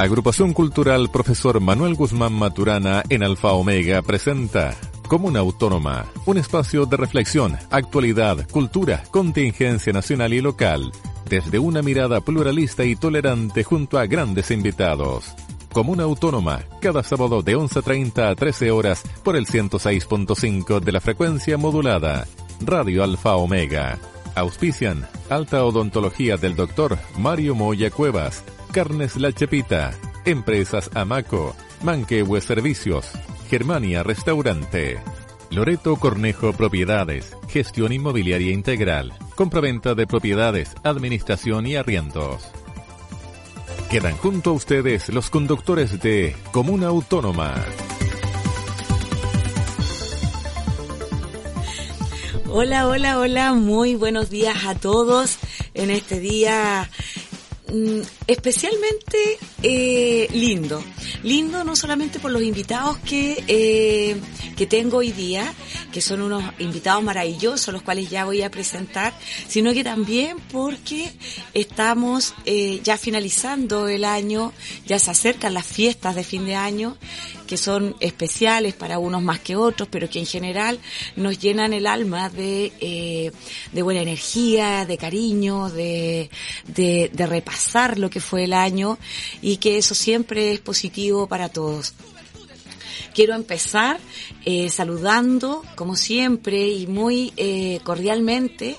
[0.00, 4.76] Agrupación Cultural Profesor Manuel Guzmán Maturana en Alfa Omega presenta
[5.08, 10.92] Comuna Autónoma, un espacio de reflexión, actualidad, cultura, contingencia nacional y local,
[11.28, 15.34] desde una mirada pluralista y tolerante junto a grandes invitados.
[15.72, 21.58] Comuna Autónoma, cada sábado de 11.30 a 13 horas por el 106.5 de la frecuencia
[21.58, 22.24] modulada.
[22.60, 23.98] Radio Alfa Omega.
[24.36, 26.96] Auspician Alta Odontología del Dr.
[27.18, 29.92] Mario Moya Cuevas, Carnes La Chepita,
[30.24, 33.10] Empresas Amaco, Manquehue Servicios,
[33.48, 34.98] Germania Restaurante,
[35.50, 42.48] Loreto Cornejo Propiedades, Gestión Inmobiliaria Integral, compraventa de propiedades, administración y arriendos.
[43.90, 47.54] Quedan junto a ustedes los conductores de Comuna Autónoma.
[52.50, 55.38] Hola, hola, hola, muy buenos días a todos
[55.74, 56.88] en este día
[58.26, 60.82] especialmente eh, lindo.
[61.22, 64.16] Lindo no solamente por los invitados que, eh,
[64.56, 65.52] que tengo hoy día,
[65.92, 69.12] que son unos invitados maravillosos, los cuales ya voy a presentar,
[69.48, 71.12] sino que también porque
[71.54, 74.52] estamos eh, ya finalizando el año,
[74.86, 76.96] ya se acercan las fiestas de fin de año
[77.48, 80.78] que son especiales para unos más que otros, pero que en general
[81.16, 83.32] nos llenan el alma de, eh,
[83.72, 86.30] de buena energía, de cariño, de,
[86.66, 88.98] de, de repasar lo que fue el año
[89.42, 91.94] y que eso siempre es positivo para todos.
[93.14, 93.98] Quiero empezar
[94.44, 98.76] eh, saludando, como siempre, y muy eh, cordialmente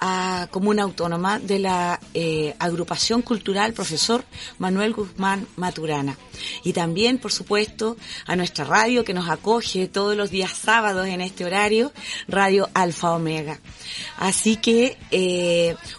[0.00, 4.24] a Comuna Autónoma de la eh, Agrupación Cultural Profesor
[4.58, 6.16] Manuel Guzmán Maturana.
[6.64, 11.20] Y también, por supuesto, a nuestra radio que nos acoge todos los días sábados en
[11.20, 11.92] este horario,
[12.28, 13.60] Radio Alfa Omega.
[14.18, 14.96] Así que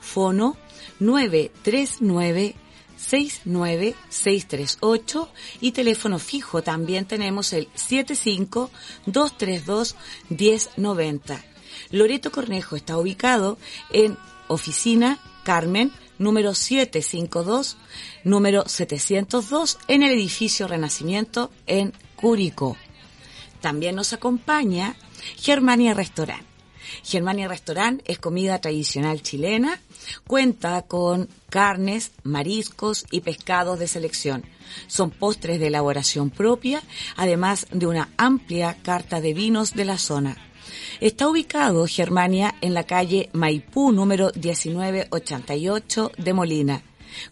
[0.00, 0.56] Fono
[1.00, 2.54] 939
[2.96, 5.28] 69638
[5.60, 8.70] y teléfono fijo también tenemos el 75
[9.06, 9.96] 232
[10.30, 11.44] 1090.
[11.90, 13.58] Loreto Cornejo está ubicado
[13.90, 14.16] en
[14.48, 17.76] oficina Carmen número 752,
[18.24, 22.76] número 702 en el edificio Renacimiento en Curicó.
[23.60, 24.96] También nos acompaña
[25.36, 26.46] Germania Restaurant.
[27.02, 29.80] Germania Restaurant es comida tradicional chilena,
[30.26, 34.44] cuenta con carnes, mariscos y pescados de selección.
[34.86, 36.82] Son postres de elaboración propia,
[37.16, 40.36] además de una amplia carta de vinos de la zona.
[41.00, 46.82] Está ubicado Germania en la calle Maipú número 1988 de Molina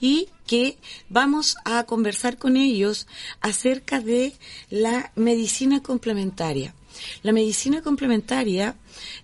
[0.00, 0.78] y que
[1.08, 3.08] vamos a conversar con ellos
[3.40, 4.32] acerca de
[4.70, 6.74] la medicina complementaria.
[7.22, 8.76] La medicina complementaria,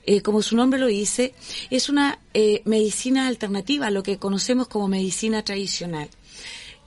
[0.04, 1.32] eh, como su nombre lo dice,
[1.70, 6.08] es una eh, medicina alternativa a lo que conocemos como medicina tradicional,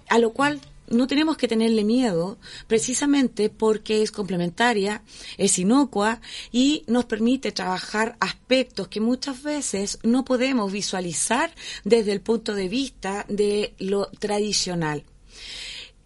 [0.10, 0.60] a lo cual
[0.90, 2.38] no tenemos que tenerle miedo
[2.68, 5.04] precisamente porque es complementaria,
[5.38, 6.22] es inocua
[6.52, 11.54] y nos permite trabajar aspectos que muchas veces no podemos visualizar
[11.84, 15.04] desde el punto de vista de lo tradicional.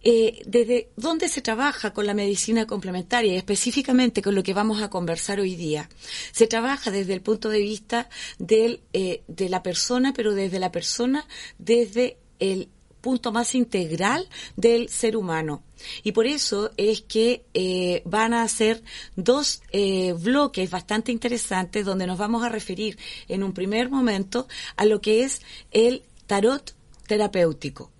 [0.02, 4.80] eh, desde dónde se trabaja con la medicina complementaria y específicamente con lo que vamos
[4.82, 5.88] a conversar hoy día.
[6.32, 10.72] Se trabaja desde el punto de vista del, eh, de la persona, pero desde la
[10.72, 11.26] persona,
[11.58, 12.68] desde el
[13.00, 15.62] punto más integral del ser humano.
[16.02, 18.82] Y por eso es que eh, van a ser
[19.16, 22.98] dos eh, bloques bastante interesantes donde nos vamos a referir
[23.28, 26.74] en un primer momento a lo que es el tarot
[27.06, 27.90] terapéutico.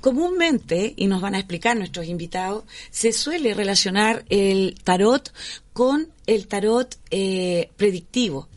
[0.00, 5.30] Comúnmente, y nos van a explicar nuestros invitados, se suele relacionar el tarot
[5.74, 8.48] con el tarot eh, predictivo,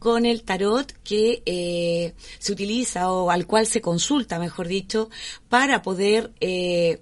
[0.00, 5.10] con el tarot que eh, se utiliza o al cual se consulta, mejor dicho,
[5.48, 7.00] para poder eh,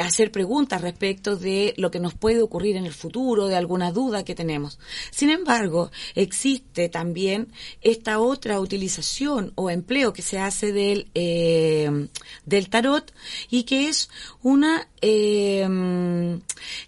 [0.00, 4.24] hacer preguntas respecto de lo que nos puede ocurrir en el futuro, de alguna duda
[4.24, 4.78] que tenemos.
[5.10, 12.08] Sin embargo, existe también esta otra utilización o empleo que se hace del, eh,
[12.44, 13.12] del tarot
[13.50, 14.10] y que es
[14.42, 15.66] una eh,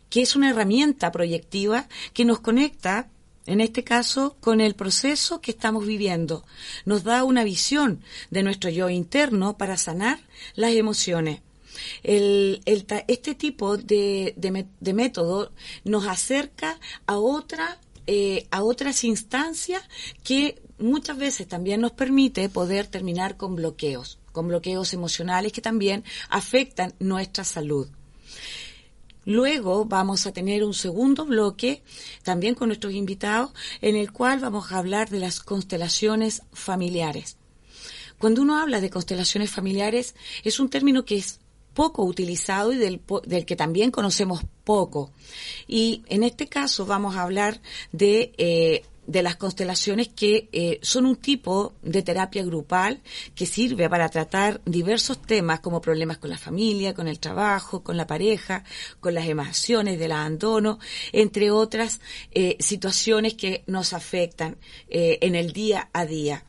[0.08, 3.08] que es una herramienta proyectiva que nos conecta
[3.46, 6.44] en este caso, con el proceso que estamos viviendo.
[6.84, 10.20] Nos da una visión de nuestro yo interno para sanar
[10.54, 11.40] las emociones.
[12.02, 15.52] Este tipo de, de, método
[15.84, 19.82] nos acerca a otra eh, a otras instancias
[20.24, 26.04] que muchas veces también nos permite poder terminar con bloqueos, con bloqueos emocionales que también
[26.28, 27.88] afectan nuestra salud.
[29.24, 31.82] Luego vamos a tener un segundo bloque,
[32.22, 37.36] también con nuestros invitados, en el cual vamos a hablar de las constelaciones familiares.
[38.18, 40.14] Cuando uno habla de constelaciones familiares,
[40.44, 41.40] es un término que es
[41.74, 43.00] poco utilizado y del,
[43.46, 45.10] que también conocemos poco.
[45.66, 47.60] Y en este caso vamos a hablar
[47.92, 53.00] de, eh, de las constelaciones que eh, son un tipo de terapia grupal
[53.34, 57.96] que sirve para tratar diversos temas como problemas con la familia, con el trabajo, con
[57.96, 58.64] la pareja,
[59.00, 60.78] con las emociones del abandono,
[61.12, 62.00] entre otras
[62.30, 64.56] eh, situaciones que nos afectan
[64.88, 66.44] en el día a día.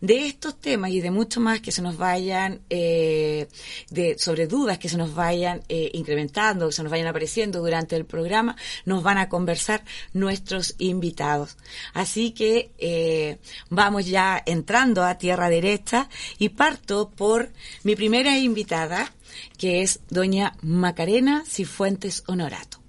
[0.00, 3.48] De estos temas y de mucho más que se nos vayan, eh,
[3.90, 7.96] de, sobre dudas que se nos vayan eh, incrementando, que se nos vayan apareciendo durante
[7.96, 11.56] el programa, nos van a conversar nuestros invitados.
[11.92, 13.38] Así que eh,
[13.68, 16.08] vamos ya entrando a tierra derecha
[16.38, 17.52] y parto por
[17.82, 19.12] mi primera invitada,
[19.58, 22.80] que es doña Macarena Cifuentes Honorato.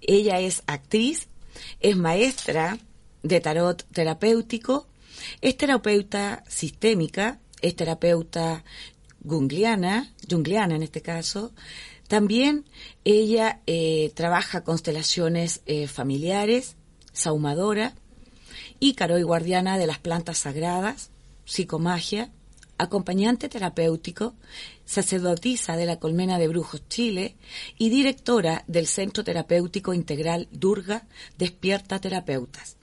[0.00, 1.28] Ella es actriz,
[1.80, 2.78] es maestra
[3.22, 4.86] de tarot terapéutico,
[5.40, 8.64] es terapeuta sistémica, es terapeuta
[9.20, 11.52] gungliana, jungliana en este caso.
[12.08, 12.64] También
[13.04, 16.76] ella eh, trabaja constelaciones eh, familiares,
[17.12, 17.94] saumadora,
[18.80, 21.10] ícaro y guardiana de las plantas sagradas,
[21.44, 22.30] psicomagia,
[22.76, 24.34] acompañante terapéutico,
[24.84, 27.36] sacerdotisa de la Colmena de Brujos Chile
[27.78, 31.06] y directora del Centro Terapéutico Integral Durga
[31.38, 32.76] Despierta Terapeutas.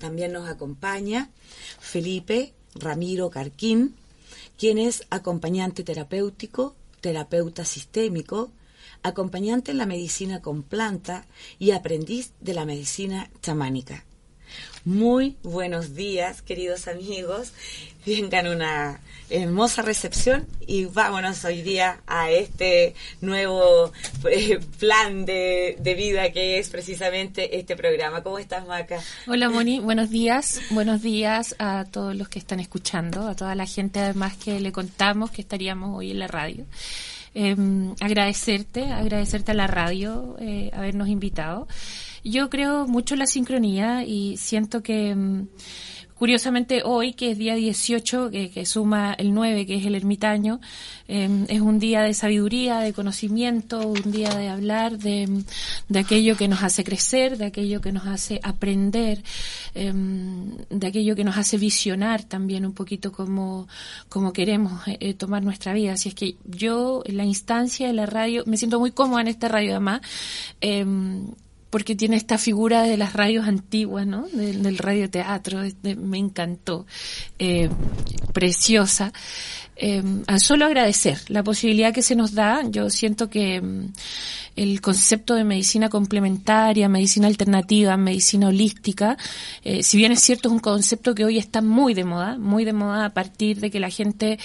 [0.00, 1.28] También nos acompaña
[1.78, 3.94] Felipe Ramiro Carquín,
[4.58, 8.50] quien es acompañante terapéutico, terapeuta sistémico,
[9.02, 11.26] acompañante en la medicina con planta
[11.58, 14.06] y aprendiz de la medicina chamánica.
[14.84, 17.52] Muy buenos días, queridos amigos.
[18.06, 19.00] Vengan una
[19.30, 23.92] hermosa recepción y vámonos hoy día a este nuevo
[24.28, 28.22] eh, plan de, vida que es precisamente este programa.
[28.22, 29.00] ¿Cómo estás, Maca?
[29.26, 29.80] Hola, Moni.
[29.80, 30.60] Buenos días.
[30.70, 34.72] Buenos días a todos los que están escuchando, a toda la gente además que le
[34.72, 36.64] contamos que estaríamos hoy en la radio.
[37.32, 41.68] Em, agradecerte, agradecerte a la radio eh, habernos invitado.
[42.24, 45.48] Yo creo mucho en la sincronía y siento que mm,
[46.20, 50.60] curiosamente hoy, que es día 18, que, suma el 9, que es el ermitaño,
[51.08, 55.44] em, es un día de sabiduría, de conocimiento, un día de hablar de,
[55.88, 59.22] de, aquello que nos hace crecer, de aquello que nos hace aprender,
[59.74, 63.66] em, de aquello que nos hace visionar también un poquito como,
[64.10, 65.94] como queremos eh, eh, tomar nuestra vida.
[65.94, 69.28] Así es que yo, en la instancia de la radio, me siento muy cómoda en
[69.28, 70.02] esta radio además,
[70.60, 71.28] em,
[71.70, 74.26] porque tiene esta figura de las radios antiguas, ¿no?
[74.32, 75.60] Del, del radioteatro,
[75.96, 76.86] me encantó,
[77.38, 77.70] eh,
[78.32, 79.12] preciosa.
[79.82, 80.02] Eh,
[80.38, 82.60] solo agradecer la posibilidad que se nos da.
[82.68, 83.92] Yo siento que mm,
[84.56, 89.16] el concepto de medicina complementaria, medicina alternativa, medicina holística,
[89.64, 92.66] eh, si bien es cierto es un concepto que hoy está muy de moda, muy
[92.66, 94.38] de moda a partir de que la gente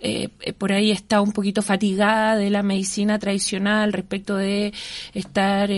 [0.00, 0.28] eh,
[0.58, 4.72] por ahí está un poquito fatigada de la medicina tradicional respecto de
[5.14, 5.70] estar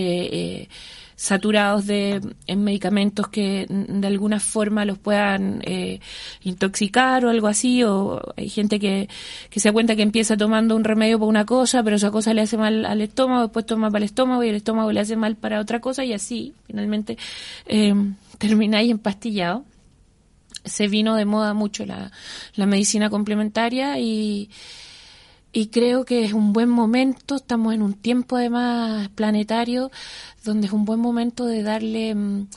[1.22, 6.00] saturados de en medicamentos que de alguna forma los puedan eh,
[6.42, 9.08] intoxicar o algo así, o hay gente que,
[9.48, 12.34] que se da cuenta que empieza tomando un remedio para una cosa, pero esa cosa
[12.34, 15.14] le hace mal al estómago, después toma para el estómago y el estómago le hace
[15.14, 17.16] mal para otra cosa y así finalmente
[17.66, 17.94] eh,
[18.38, 19.64] termináis empastillado.
[20.64, 22.10] Se vino de moda mucho la,
[22.56, 24.50] la medicina complementaria y,
[25.52, 29.90] y creo que es un buen momento, estamos en un tiempo además planetario,
[30.44, 32.48] donde es un buen momento de darle mm,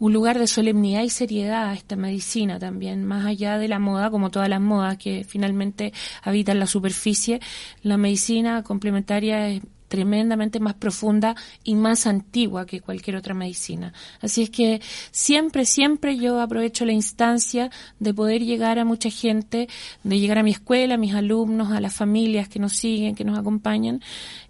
[0.00, 4.10] un lugar de solemnidad y seriedad a esta medicina también, más allá de la moda,
[4.10, 5.92] como todas las modas que finalmente
[6.22, 7.40] habitan la superficie,
[7.82, 13.92] la medicina complementaria es tremendamente más profunda y más antigua que cualquier otra medicina.
[14.20, 14.80] Así es que
[15.10, 19.68] siempre, siempre yo aprovecho la instancia de poder llegar a mucha gente,
[20.04, 23.24] de llegar a mi escuela, a mis alumnos, a las familias que nos siguen, que
[23.24, 24.00] nos acompañan.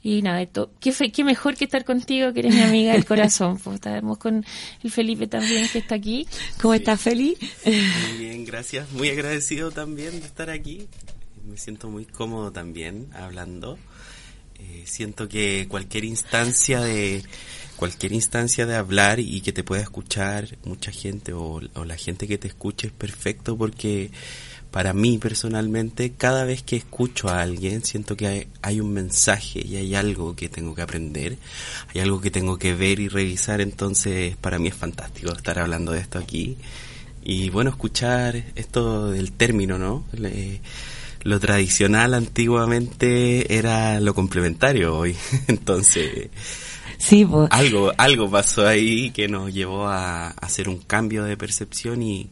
[0.02, 3.58] Y nada, esto, qué, qué mejor que estar contigo, que eres mi amiga del corazón.
[3.58, 4.44] Pues, estamos con
[4.84, 6.28] el Felipe también, que está aquí.
[6.60, 7.48] ¿Cómo estás, Felipe?
[7.64, 8.92] Muy bien, gracias.
[8.92, 10.86] Muy agradecido también de estar aquí.
[11.48, 13.78] Me siento muy cómodo también hablando.
[14.62, 17.22] Eh, siento que cualquier instancia de
[17.76, 22.36] cualquier instancia de hablar y que te pueda escuchar mucha gente o, la gente que
[22.36, 24.10] te escuche es perfecto porque
[24.70, 29.76] para mí personalmente cada vez que escucho a alguien siento que hay, un mensaje y
[29.76, 31.38] hay algo que tengo que aprender,
[31.94, 35.92] hay algo que tengo que ver y revisar, entonces para mí es fantástico estar hablando
[35.92, 36.58] de esto aquí
[37.24, 40.04] y bueno, escuchar esto del término, ¿no?
[41.22, 45.16] Lo tradicional antiguamente era lo complementario hoy.
[45.46, 46.30] Entonces,
[46.98, 47.48] sí, pues.
[47.50, 52.30] algo, algo pasó ahí que nos llevó a, hacer un cambio de percepción y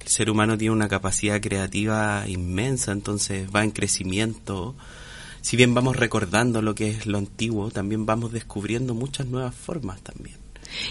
[0.00, 4.74] el ser humano tiene una capacidad creativa inmensa, entonces va en crecimiento.
[5.42, 10.00] Si bien vamos recordando lo que es lo antiguo, también vamos descubriendo muchas nuevas formas
[10.02, 10.36] también.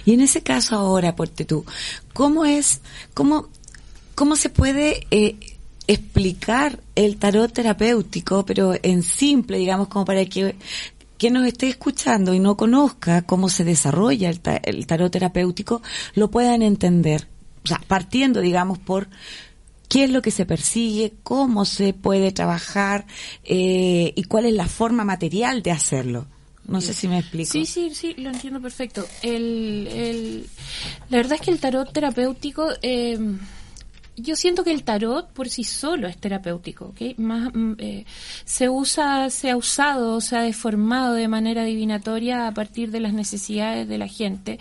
[0.06, 1.66] Y en ese caso ahora, Porte tú,
[2.14, 2.82] ¿cómo es,
[3.14, 3.48] cómo,
[4.16, 5.36] cómo se puede eh,
[5.90, 10.56] explicar el tarot terapéutico, pero en simple, digamos, como para que
[11.18, 15.82] quien nos esté escuchando y no conozca cómo se desarrolla el, tarot terapéutico,
[16.14, 17.28] lo puedan entender.
[17.64, 19.10] O sea, partiendo, digamos, por
[19.90, 23.08] qué es lo que se persigue, cómo se puede trabajar
[23.44, 26.28] eh, y cuál es la forma material de hacerlo.
[26.68, 27.52] No sé si me explico.
[27.52, 29.08] Sí, sí, sí, lo entiendo perfecto.
[29.24, 30.46] El, el,
[31.10, 32.68] la verdad es que el tarot terapéutico...
[32.84, 33.18] Eh,
[34.22, 37.18] yo siento que el tarot por sí solo es terapéutico, ¿ok?
[37.18, 38.06] Más, mm, eh,
[38.46, 43.14] se usa, se ha usado, se ha deformado de manera adivinatoria a partir de las
[43.14, 44.60] necesidades de la gente,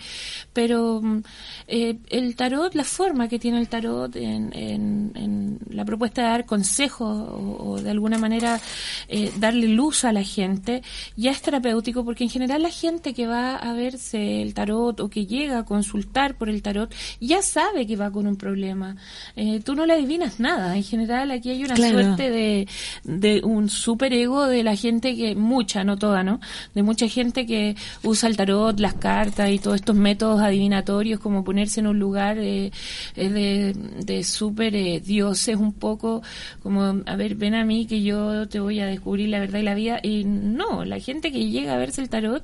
[0.53, 1.21] pero mm,
[1.67, 6.45] eh, el tarot, la forma que tiene el tarot en, en, la propuesta de dar
[6.45, 8.59] consejos o, de alguna manera
[9.07, 10.81] eh, darle luz a la gente,
[11.15, 15.09] ya es terapéutico porque en general la gente que va a verse el tarot o
[15.09, 18.95] que llega a consultar por el tarot ya sabe que va con un problema.
[19.35, 20.75] Eh, tú no le adivinas nada.
[20.75, 22.67] En general aquí hay una suerte de,
[23.03, 26.39] de un superego de la gente que, mucha, no toda, ¿no?
[26.75, 31.43] De mucha gente que usa el tarot, las cartas y todos estos métodos adivinatorios como
[31.43, 32.71] poner en un lugar eh,
[33.15, 36.21] de, de super eh, dioses, un poco
[36.63, 39.63] como, a ver, ven a mí que yo te voy a descubrir la verdad y
[39.63, 39.99] la vida.
[40.01, 42.43] Y no, la gente que llega a verse el tarot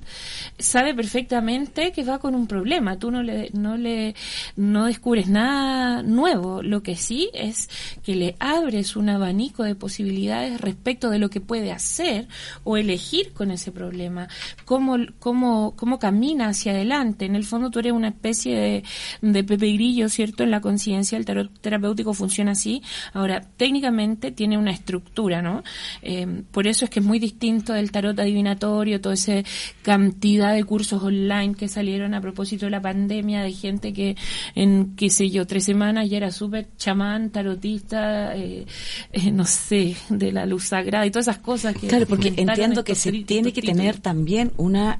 [0.59, 2.97] sabe perfectamente que va con un problema.
[2.97, 4.15] Tú no le, no le,
[4.55, 6.61] no descubres nada nuevo.
[6.61, 7.69] Lo que sí es
[8.03, 12.27] que le abres un abanico de posibilidades respecto de lo que puede hacer
[12.63, 14.27] o elegir con ese problema.
[14.65, 17.25] Cómo, cómo, cómo camina hacia adelante.
[17.25, 18.83] En el fondo tú eres una especie de,
[19.21, 20.43] de Pepe Grillo, ¿cierto?
[20.43, 22.81] En la conciencia, el tarot terapéutico funciona así.
[23.13, 25.63] Ahora, técnicamente tiene una estructura, ¿no?
[26.01, 29.43] Eh, por eso es que es muy distinto del tarot adivinatorio, toda esa
[29.81, 34.15] cantidad de cursos online que salieron a propósito de la pandemia, de gente que
[34.55, 38.65] en, qué sé yo, tres semanas ya era súper chamán, tarotista, eh,
[39.11, 41.87] eh, no sé, de la luz sagrada y todas esas cosas que...
[41.87, 44.99] Claro, porque entiendo que se tiene que tener también una,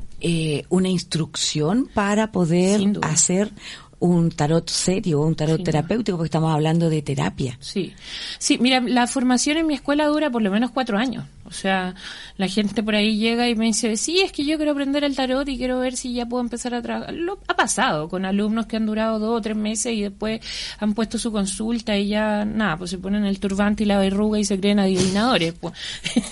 [0.69, 3.51] una instrucción para poder hacer
[3.99, 7.57] un tarot serio, un tarot terapéutico, porque estamos hablando de terapia.
[7.59, 7.93] Sí,
[8.37, 11.25] sí, mira, la formación en mi escuela dura por lo menos cuatro años.
[11.45, 11.93] O sea,
[12.37, 15.15] la gente por ahí llega y me dice, sí, es que yo quiero aprender el
[15.15, 17.13] tarot y quiero ver si ya puedo empezar a trabajar.
[17.13, 20.41] Lo ha pasado con alumnos que han durado dos o tres meses y después
[20.79, 24.39] han puesto su consulta y ya, nada, pues se ponen el turbante y la verruga
[24.39, 25.53] y se creen adivinadores.
[25.53, 25.73] Pues.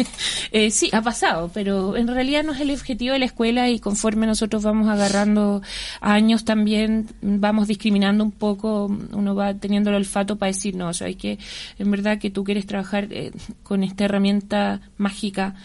[0.52, 3.80] eh, sí, ha pasado, pero en realidad no es el objetivo de la escuela y
[3.80, 5.62] conforme nosotros vamos agarrando
[6.02, 10.94] años también, vamos discriminando un poco, uno va teniendo el olfato para decir, no, o
[10.94, 11.38] sea, hay que,
[11.78, 15.56] en verdad que tú quieres trabajar eh, con esta herramienta mágica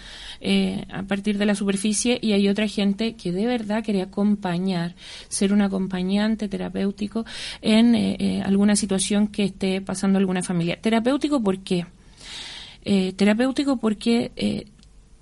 [0.40, 4.94] eh, a partir de la superficie y hay otra gente que de verdad quiere acompañar,
[5.28, 7.24] ser un acompañante terapéutico
[7.62, 10.78] en eh, alguna situación que esté pasando alguna familia.
[10.80, 11.86] Terapéutico, ¿por qué?
[13.16, 14.32] terapéutico porque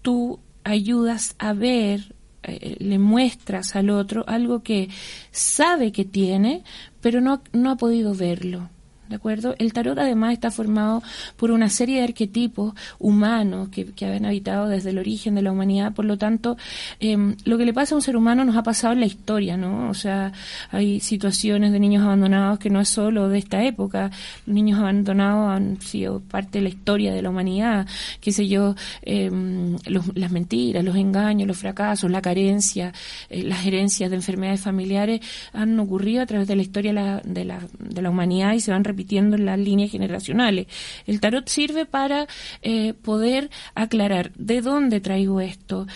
[0.03, 2.15] tú ayudas a ver
[2.47, 4.89] eh, le muestras al otro algo que
[5.33, 6.63] sabe que tiene,
[7.01, 8.71] pero no, no ha podido verlo.
[9.09, 9.55] ¿De acuerdo?
[9.59, 11.03] El tarot además está formado
[11.37, 15.53] por una serie de arquetipos humanos que, que han habitado desde el origen de la
[15.53, 15.93] humanidad.
[15.95, 16.57] Por lo tanto,
[16.99, 19.57] em, lo que le pasa a un ser humano nos ha pasado en la historia,
[19.57, 19.89] ¿no?
[19.89, 20.33] O sea,
[20.71, 24.11] hay situaciones de niños abandonados que no es solo de esta época.
[24.47, 27.87] Los niños abandonados han sido parte de la historia de la humanidad.
[28.21, 29.77] Qué sé yo, em,
[30.15, 32.93] las mentiras, los engaños, los fracasos, la carencia,
[33.31, 35.21] eh, las herencias de enfermedades familiares
[35.53, 38.85] han ocurrido a través de la historia de la, de la humanidad y se van
[38.97, 40.67] repitiendo las líneas generacionales.
[41.07, 42.27] El tarot sirve para
[42.63, 45.87] eh, poder aclarar de dónde traigo esto,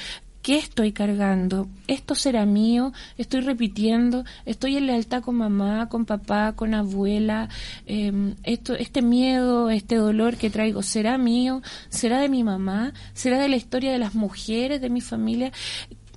[0.43, 1.69] ¿Qué estoy cargando?
[1.87, 2.95] ¿Esto será mío?
[3.19, 4.25] ¿Estoy repitiendo?
[4.47, 7.51] ¿Estoy en lealtad con mamá, con papá, con abuela?
[7.85, 11.61] Em, esto, ¿Este miedo, este dolor que traigo, será mío?
[11.91, 12.95] ¿Será de mi mamá?
[13.13, 15.53] ¿Será de la historia de las mujeres de mi familia?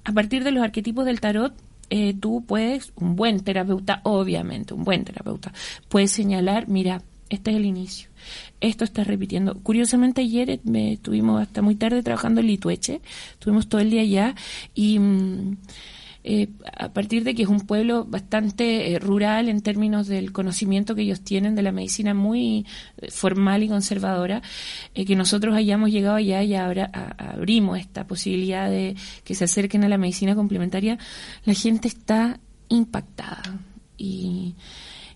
[0.05, 1.53] A partir de los arquetipos del tarot,
[1.95, 5.53] eh, tú puedes, un buen terapeuta, obviamente, un buen terapeuta,
[5.89, 8.09] puede señalar, mira, este es el inicio.
[8.61, 9.59] Esto está repitiendo.
[9.61, 12.99] Curiosamente ayer me estuvimos hasta muy tarde trabajando en Litueche,
[13.33, 14.35] estuvimos todo el día allá
[14.73, 15.57] y mm,
[16.25, 20.95] eh, a partir de que es un pueblo bastante eh, rural en términos del conocimiento
[20.95, 22.65] que ellos tienen de la medicina muy
[22.97, 24.41] eh, formal y conservadora,
[24.93, 26.85] que nosotros hayamos llegado allá y ahora
[27.17, 30.97] abrimos esta posibilidad de que se acerquen a la medicina complementaria,
[31.45, 32.39] la gente está
[32.69, 33.41] impactada.
[33.97, 34.55] Y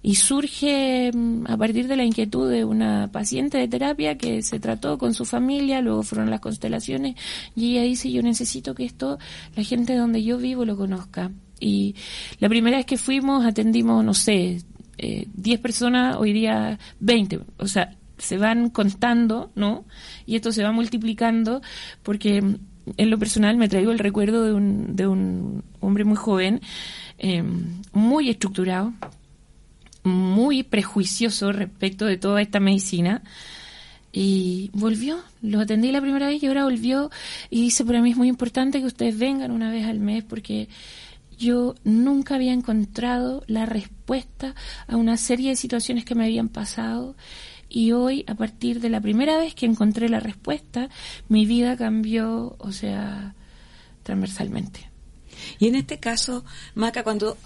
[0.01, 4.60] y surge mm, a partir de la inquietud de una paciente de terapia que se
[4.60, 7.16] trató con su familia, luego fueron las constelaciones
[7.56, 9.18] y ella dice yo necesito que esto
[9.56, 11.32] la gente donde yo vivo lo conozca.
[11.60, 11.96] Y
[12.39, 14.62] la primera vez que fuimos atendimos, no sé,
[14.98, 19.86] eh, 10 personas, hoy día 20, o sea, se van contando, ¿no?
[20.25, 21.62] Y esto se va multiplicando
[22.04, 22.56] porque mm,
[22.98, 26.62] en lo personal me traigo el recuerdo de un, de un hombre muy joven,
[27.18, 27.44] eh,
[27.92, 28.94] muy estructurado,
[30.08, 33.22] muy prejuicioso respecto de toda esta medicina.
[34.12, 37.12] Y volvió, lo atendí la primera vez y ahora volvió
[37.50, 40.70] y dice, para mí es muy importante que ustedes vengan una vez al mes porque
[41.38, 44.56] yo nunca había encontrado la respuesta
[44.88, 47.15] a una serie de situaciones que me habían pasado
[47.70, 50.89] y hoy, a partir de la primera vez que encontré la respuesta,
[51.28, 53.36] mi vida cambió, o sea,
[54.04, 54.89] transversalmente.
[55.60, 57.38] Y en este caso, Maca, cuando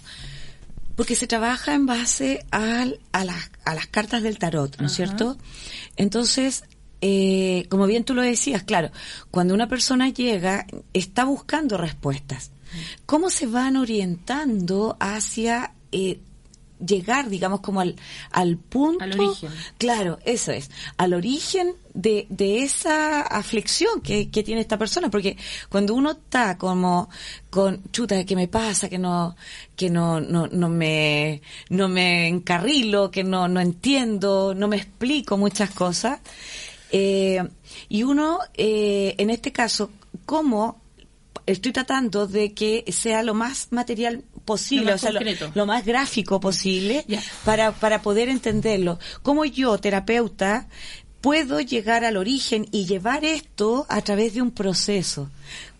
[0.96, 4.92] porque se trabaja en base a, a, las, a las cartas del tarot, ¿no es
[4.92, 5.38] cierto?
[5.96, 6.64] Entonces,
[7.00, 8.90] eh, como bien tú lo decías, claro,
[9.30, 12.52] cuando una persona llega, está buscando respuestas.
[13.04, 16.20] ¿Cómo se van orientando hacia eh,
[16.84, 17.96] llegar, digamos, como al,
[18.30, 19.04] al punto.
[19.04, 19.50] Al origen.
[19.78, 20.70] Claro, eso es.
[20.96, 25.10] Al origen de, de esa aflicción que, que tiene esta persona.
[25.10, 25.36] Porque
[25.68, 27.08] cuando uno está como
[27.50, 28.88] con, chuta, ¿qué me pasa?
[28.88, 29.36] Que no,
[29.76, 35.36] que no, no, no me, no me encarrilo, que no, no entiendo, no me explico
[35.36, 36.20] muchas cosas.
[36.90, 37.42] Eh,
[37.88, 39.90] y uno, eh, en este caso,
[40.26, 40.80] ¿cómo
[41.46, 45.12] estoy tratando de que sea lo más material posible, lo o sea,
[45.54, 47.04] lo, más gráfico posible
[47.44, 48.98] para, para poder entenderlo.
[49.22, 50.68] Como yo, terapeuta,
[51.20, 55.30] puedo llegar al origen y llevar esto a través de un proceso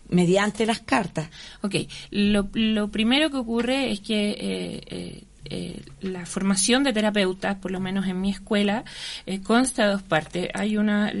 [0.09, 1.29] mediante las cartas.
[1.61, 1.75] Ok,
[2.11, 7.71] lo, lo primero que ocurre es que eh, eh, eh, la formación de terapeutas, por
[7.71, 8.83] lo menos en mi escuela,
[9.25, 10.49] eh, consta de dos partes.
[10.53, 11.11] Hay una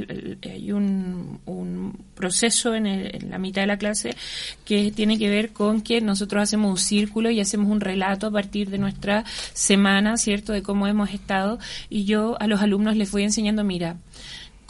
[0.43, 4.15] hay un, un proceso en, en, la mitad de la clase
[4.65, 8.31] que tiene que ver con que nosotros hacemos un círculo y hacemos un relato a
[8.31, 10.53] partir de nuestra semana, ¿cierto?
[10.53, 11.59] De cómo hemos estado
[11.89, 13.97] y yo a los alumnos les voy enseñando, mira,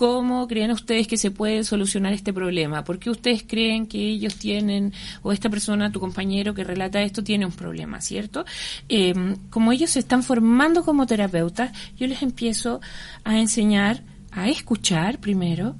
[0.03, 2.83] ¿Cómo creen ustedes que se puede solucionar este problema?
[2.83, 7.23] ¿Por qué ustedes creen que ellos tienen, o esta persona, tu compañero que relata esto,
[7.23, 8.43] tiene un problema, ¿cierto?
[8.89, 9.13] Eh,
[9.49, 12.81] como ellos se están formando como terapeutas, yo les empiezo
[13.23, 15.77] a enseñar a escuchar primero,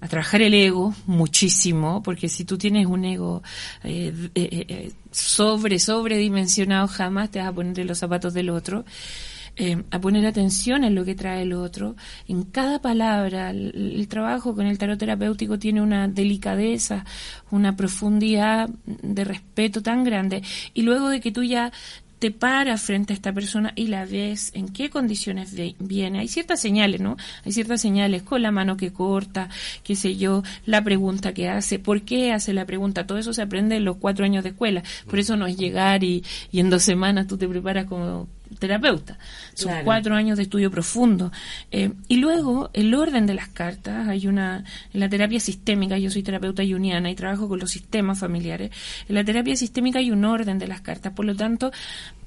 [0.00, 3.42] a trabajar el ego muchísimo, porque si tú tienes un ego
[3.82, 8.86] eh, eh, eh sobre, sobredimensionado, jamás te vas a poner los zapatos del otro.
[9.56, 11.94] Eh, a poner atención en lo que trae el otro,
[12.26, 13.50] en cada palabra.
[13.50, 17.04] El, trabajo con el tarot terapéutico tiene una delicadeza,
[17.52, 20.42] una profundidad de respeto tan grande.
[20.74, 21.72] Y luego de que tú ya
[22.18, 26.18] te paras frente a esta persona y la ves en qué condiciones viene.
[26.18, 27.16] Hay ciertas señales, ¿no?
[27.44, 29.50] Hay ciertas señales con la mano que corta,
[29.84, 33.06] qué sé yo, la pregunta que hace, por qué hace la pregunta.
[33.06, 34.82] Todo eso se aprende en los cuatro años de escuela.
[35.08, 38.26] Por eso no es llegar y, y en dos semanas tú te preparas como
[38.58, 39.18] terapeuta.
[39.54, 41.32] Son cuatro años de estudio profundo.
[41.70, 46.10] Eh, y luego, el orden de las cartas, hay una, en la terapia sistémica, yo
[46.10, 48.70] soy terapeuta yuniana y trabajo con los sistemas familiares,
[49.08, 51.72] en la terapia sistémica hay un orden de las cartas, por lo tanto,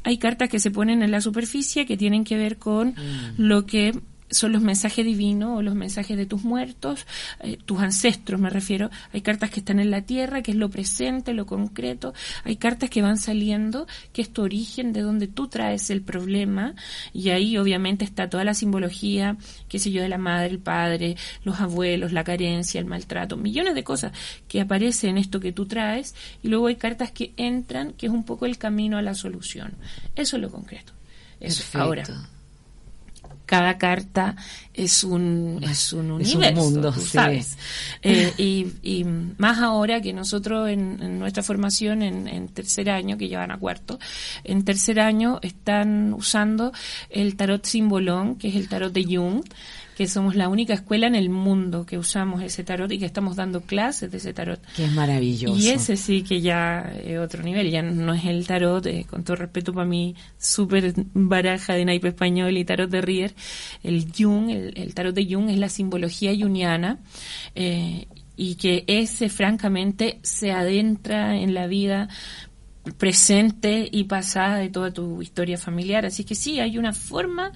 [0.04, 3.34] hay cartas que se ponen en la superficie que tienen que ver con mm.
[3.38, 7.06] lo que son los mensajes divinos o los mensajes de tus muertos,
[7.40, 8.90] eh, tus ancestros me refiero.
[9.14, 12.14] Hay cartas que están en la tierra, que es lo presente, lo concreto.
[12.44, 16.76] Hay cartas que van saliendo, que es tu origen, de donde tú traes el problema.
[17.14, 19.38] Y ahí obviamente está toda la simbología,
[19.70, 23.76] qué sé yo, de la madre, el padre, los abuelos, la carencia, el maltrato, millones
[23.76, 24.12] de cosas
[24.48, 26.16] que aparecen en esto que tú traes.
[26.44, 29.74] Y luego hay cartas que entran, que es un poco el camino a la solución.
[30.16, 30.94] Eso es lo concreto.
[31.40, 31.64] Eso.
[31.80, 32.04] Ahora
[33.48, 34.36] cada carta
[34.74, 37.58] es un, es un universo, mundo, ¿sabes?
[38.04, 39.04] Eh, y,
[39.38, 43.58] más ahora que nosotros en, nuestra formación en, en, tercer año, que ya van a
[43.58, 44.00] cuarto,
[44.44, 46.72] en tercer año están usando
[47.10, 49.44] el tarot simbolón, que es el tarot de Jung,
[49.98, 53.36] que somos la única escuela en el mundo que usamos ese tarot y que estamos
[53.36, 54.62] dando clases de ese tarot.
[54.76, 55.58] Que es maravilloso.
[55.58, 59.24] Y ese sí que ya es otro nivel, ya no es el tarot, eh, con
[59.24, 63.34] todo respeto para mi súper baraja de naipe español y tarot de Rier,
[63.82, 67.00] el Jung, el, tarot de Jung es la simbología jungiana
[67.56, 68.06] eh,
[68.36, 72.08] y que ese francamente se adentra en la vida
[73.00, 76.06] presente y pasada de toda tu historia familiar.
[76.06, 77.52] Así que sí, hay una forma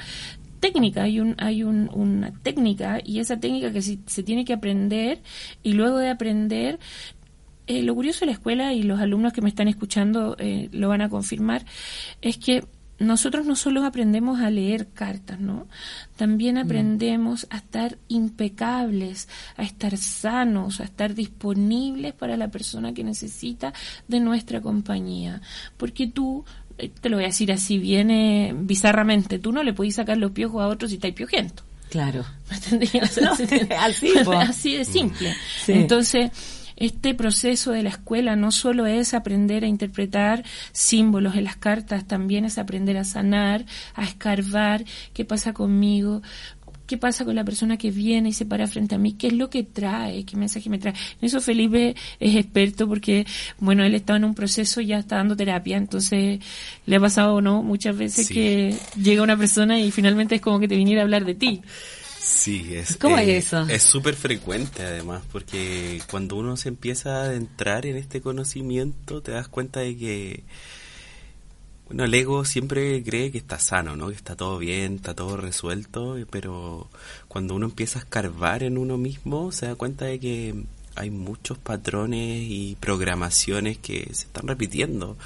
[0.61, 4.53] técnica, hay, un, hay un, una técnica y esa técnica que se, se tiene que
[4.53, 5.21] aprender
[5.63, 6.79] y luego de aprender
[7.67, 10.89] eh, lo curioso de la escuela y los alumnos que me están escuchando eh, lo
[10.89, 11.65] van a confirmar
[12.21, 12.63] es que
[13.01, 15.67] nosotros no solo aprendemos a leer cartas, ¿no?
[16.15, 16.59] También mm.
[16.59, 23.73] aprendemos a estar impecables, a estar sanos, a estar disponibles para la persona que necesita
[24.07, 25.41] de nuestra compañía.
[25.77, 26.45] Porque tú
[26.89, 30.61] te lo voy a decir así, viene bizarramente, tú no le podés sacar los piojos
[30.61, 31.63] a otros si estáis piojento.
[31.89, 32.25] Claro.
[33.79, 35.35] así, así de simple.
[35.67, 36.31] Entonces,
[36.81, 42.07] este proceso de la escuela no solo es aprender a interpretar símbolos en las cartas,
[42.07, 46.23] también es aprender a sanar, a escarbar qué pasa conmigo,
[46.91, 49.33] qué pasa con la persona que viene y se para frente a mí, qué es
[49.33, 50.93] lo que trae, qué mensaje me trae.
[51.21, 53.25] En eso Felipe es experto porque,
[53.59, 56.41] bueno, él está en un proceso, ya está dando terapia, entonces
[56.85, 57.63] le ha pasado, ¿no?
[57.63, 61.23] Muchas veces que llega una persona y finalmente es como que te viniera a hablar
[61.23, 61.61] de ti.
[62.19, 63.61] Sí, es, ¿Cómo es eh, eso?
[63.69, 69.31] Es súper frecuente además, porque cuando uno se empieza a adentrar en este conocimiento, te
[69.31, 70.43] das cuenta de que
[71.91, 74.07] bueno, el ego siempre cree que está sano, ¿no?
[74.07, 76.87] Que está todo bien, está todo resuelto, pero
[77.27, 80.55] cuando uno empieza a escarbar en uno mismo, se da cuenta de que
[80.95, 85.17] hay muchos patrones y programaciones que se están repitiendo.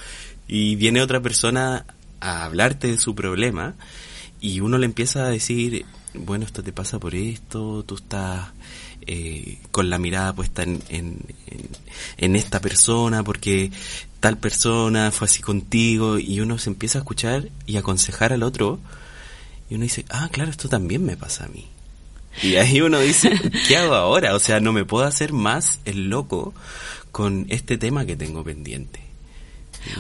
[0.48, 1.86] Y viene otra persona
[2.20, 3.76] a hablarte de su problema
[4.42, 8.50] y uno le empieza a decir, bueno, esto te pasa por esto, tú estás
[9.06, 11.20] eh, con la mirada puesta en, en,
[12.18, 13.70] en, esta persona porque
[14.26, 18.80] tal persona fue así contigo y uno se empieza a escuchar y aconsejar al otro
[19.70, 21.68] y uno dice, ah, claro, esto también me pasa a mí.
[22.42, 23.30] Y ahí uno dice,
[23.68, 24.34] ¿qué hago ahora?
[24.34, 26.56] O sea, no me puedo hacer más el loco
[27.12, 29.00] con este tema que tengo pendiente.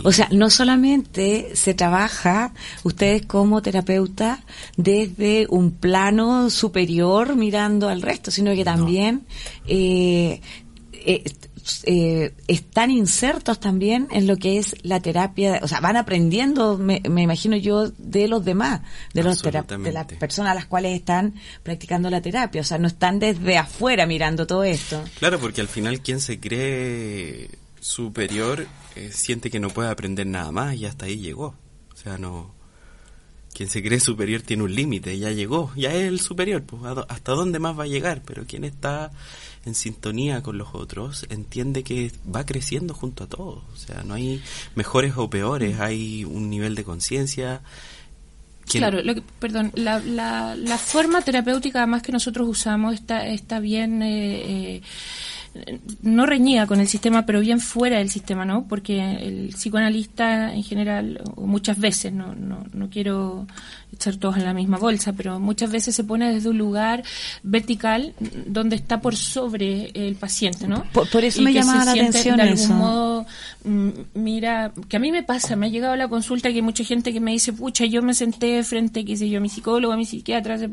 [0.04, 4.44] O sea, no solamente se trabaja ustedes como terapeuta
[4.76, 9.22] desde un plano superior mirando al resto, sino que también
[9.68, 10.42] eh,
[10.94, 11.24] eh,
[11.84, 17.02] eh, están insertos también en lo que es la terapia, o sea, van aprendiendo, me,
[17.04, 18.82] imagino yo, de los demás,
[19.14, 22.88] de, los de las personas a las cuales están practicando la terapia, o sea, no
[22.88, 25.04] están desde afuera mirando todo esto.
[25.18, 27.50] Claro, porque al final quien se cree
[27.80, 31.56] superior eh, siente que no puede aprender nada más y hasta ahí llegó.
[31.94, 32.54] O sea, no...
[33.54, 37.32] Quien se cree superior tiene un límite, ya llegó, ya es el superior, pues hasta
[37.32, 39.12] dónde más va a llegar, pero quien está
[39.66, 44.14] en sintonía con los otros entiende que va creciendo junto a todos, o sea, no
[44.14, 44.42] hay
[44.76, 47.62] mejores o peores, hay un nivel de conciencia.
[48.68, 54.02] Claro, lo perdón, la, la, la, forma terapéutica además que nosotros usamos está, está bien...
[54.02, 54.82] Eh, eh
[56.02, 58.68] no reñida con el sistema, pero bien fuera del sistema, ¿no?
[58.68, 63.48] Porque el psicoanalista en general, o muchas veces, no, no, no quiero
[63.96, 67.04] echar todos en la misma bolsa, pero muchas veces se pone desde un lugar
[67.44, 68.14] vertical
[68.46, 70.84] donde está por sobre el paciente, ¿no?
[70.92, 73.26] Por, eso me llama la atención de algún modo,
[73.64, 76.62] mm, mira, que a mí me pasa, me ha llegado a la consulta que hay
[76.62, 79.50] mucha gente que me dice, pucha, yo me senté frente, qué sé yo, a mi
[79.50, 80.70] psicólogo, a mi psiquiatra, se,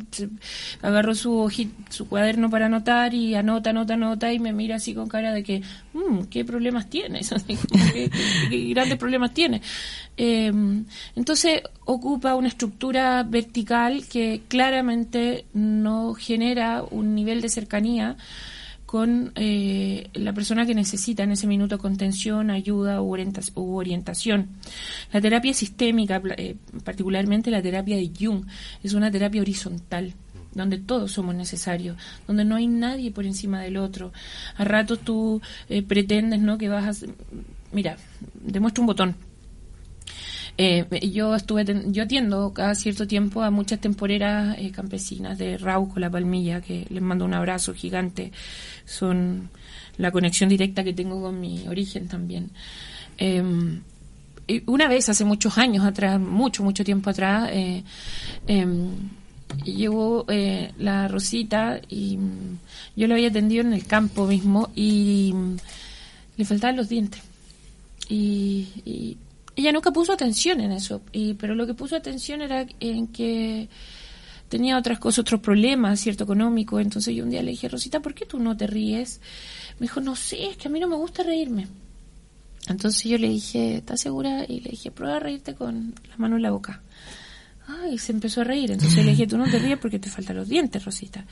[0.83, 1.51] agarró su,
[1.91, 5.43] su cuaderno para anotar y anota, anota, anota y me mira así con cara de
[5.43, 7.31] que, mmm, ¿qué problemas tienes?
[7.93, 8.11] ¿Qué,
[8.71, 9.63] grandes problemas tienes?
[10.17, 10.53] Eh,
[11.17, 18.17] entonces ocupa una estructura vertical que claramente no genera un nivel de cercanía
[18.93, 23.17] con eh, la persona que necesita en ese minuto contención, ayuda u,
[23.75, 24.49] orientación.
[25.11, 28.45] La terapia sistémica, eh, particularmente la terapia de Jung,
[28.83, 30.13] es una terapia horizontal
[30.55, 34.13] donde todos somos necesarios, donde no hay nadie por encima del otro.
[34.57, 36.59] A ratos tú eh, pretendes, ¿no?
[36.59, 37.07] Que vas a...
[37.73, 37.97] Mira,
[38.35, 39.17] demuestro un botón.
[40.59, 45.99] Eh, yo estuve, yo atiendo cada cierto tiempo a muchas temporeras eh, campesinas de Rauco,
[45.99, 48.33] La Palmilla, que les mando un abrazo gigante.
[48.85, 49.49] Son
[49.97, 52.51] la conexión directa que tengo con mi origen también.
[53.17, 53.81] Em,
[54.67, 57.51] una vez, hace muchos años atrás, mucho, mucho tiempo atrás,
[59.53, 62.59] em, llegó eh, la Rosita y mm,
[62.97, 65.57] yo lo había atendido en el campo mismo y mm,
[66.37, 67.23] le faltaban los dientes.
[68.09, 69.17] Y,
[69.55, 73.69] ella nunca puso atención en eso, y, pero lo que puso atención era en que
[74.49, 76.81] tenía otras cosas, otros problemas, cierto económico.
[76.81, 79.21] Entonces yo un día le dije, Rosita, ¿por qué tú no te ríes?
[79.79, 81.69] Me dijo, no sé, es que a mí no me gusta reírme.
[82.69, 84.45] Entonces yo le dije, ¿estás segura?
[84.47, 86.83] Y le dije, prueba a reírte con la mano en la boca.
[87.67, 88.71] Ay, se empezó a reír.
[88.71, 91.25] Entonces le dije, tú no te ríes porque te faltan los dientes, Rosita.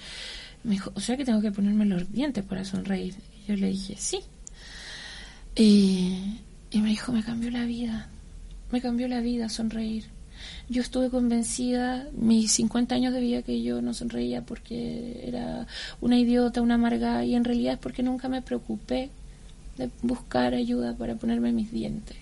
[0.63, 3.15] Me dijo, o sea que tengo que ponerme los dientes para sonreír.
[3.43, 4.21] Y yo le dije, sí.
[5.57, 6.39] Y,
[6.71, 8.09] y me dijo, me cambió la vida.
[8.71, 10.05] Me cambió la vida sonreír.
[10.69, 15.67] Yo estuve convencida, mis 50 años de vida, que yo no sonreía porque era
[16.01, 19.11] una idiota, una amarga, y en realidad es porque nunca me preocupé
[19.77, 22.17] de buscar ayuda para ponerme mis dientes.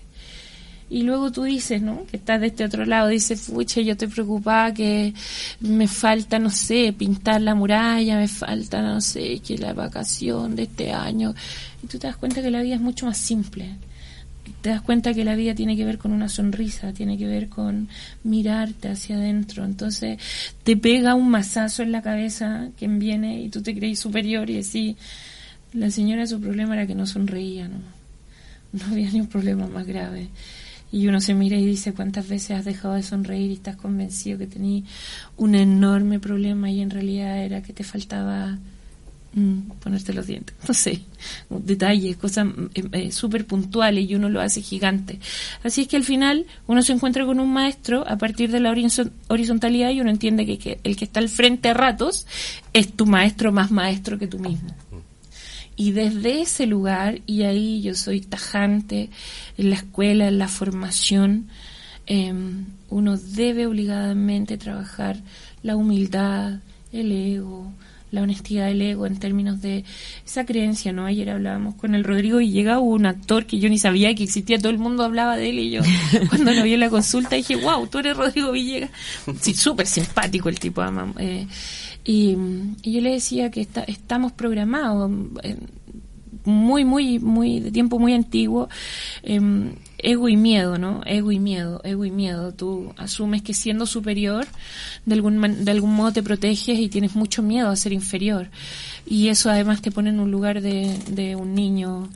[0.89, 2.05] Y luego tú dices, ¿no?
[2.07, 5.13] Que estás de este otro lado, dices, fuche, yo estoy preocupada que
[5.59, 10.63] me falta, no sé, pintar la muralla, me falta, no sé, que la vacación de
[10.63, 11.35] este año.
[11.83, 13.75] Y tú te das cuenta que la vida es mucho más simple.
[14.61, 17.49] Te das cuenta que la vida tiene que ver con una sonrisa, tiene que ver
[17.49, 17.87] con
[18.23, 19.63] mirarte hacia adentro.
[19.65, 20.17] Entonces
[20.63, 24.55] te pega un mazazo en la cabeza quien viene y tú te crees superior y
[24.55, 24.95] decís,
[25.71, 27.77] la señora su problema era que no sonreía, ¿no?
[28.71, 30.29] No había ni un problema más grave
[30.91, 34.37] y uno se mira y dice cuántas veces has dejado de sonreír y estás convencido
[34.37, 34.83] que tenías
[35.37, 38.57] un enorme problema y en realidad era que te faltaba
[39.33, 41.01] mm, ponerte los dientes, no sé,
[41.49, 45.19] detalles, cosas eh, eh, súper puntuales y uno lo hace gigante.
[45.63, 48.73] Así es que al final uno se encuentra con un maestro a partir de la
[49.27, 52.25] horizontalidad y uno entiende que, que el que está al frente a ratos
[52.73, 54.69] es tu maestro más maestro que tú mismo.
[55.79, 59.09] Y desde ese lugar, y ahí yo soy tajante
[59.57, 61.47] en la escuela, en la formación,
[62.05, 65.21] em, uno debe obligadamente trabajar
[65.63, 66.59] la humildad,
[66.91, 67.71] el ego,
[68.11, 69.85] la honestidad del ego en términos de
[70.25, 71.05] esa creencia, ¿no?
[71.05, 74.57] Ayer hablábamos con el Rodrigo y llega un actor que yo ni sabía que existía,
[74.57, 75.81] todo el mundo hablaba de él y yo
[76.29, 78.89] cuando lo vi en la consulta dije, wow, tú eres Rodrigo Villegas.
[79.39, 80.83] Sí, súper simpático el tipo,
[81.19, 81.47] eh,
[82.11, 82.35] y,
[82.81, 85.11] yo le decía que estamos programados,
[85.43, 85.57] eh,
[86.43, 88.67] muy, muy, muy, de tiempo muy antiguo,
[89.21, 91.01] em, ego y miedo, ¿no?
[91.05, 92.53] Ego y miedo, ego y miedo.
[92.53, 94.47] Tú asumes que siendo superior,
[95.05, 98.49] de algún, de algún modo te proteges y tienes mucho miedo a ser inferior.
[99.05, 102.09] Y eso además te pone en un lugar de, de un niño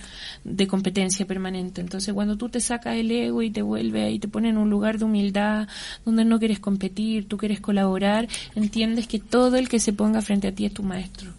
[0.44, 1.82] de competencia permanente.
[1.82, 4.70] Entonces, cuando tú te sacas el ego y te vuelve y te pone en un
[4.70, 5.68] lugar de humildad
[6.06, 10.48] donde no quieres competir, tú quieres colaborar, entiendes que todo el que se ponga frente
[10.48, 11.32] a ti es tu maestro.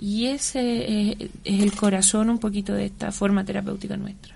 [0.00, 4.34] Y ese es, el corazón un poquito de esta forma terapéutica nuestra.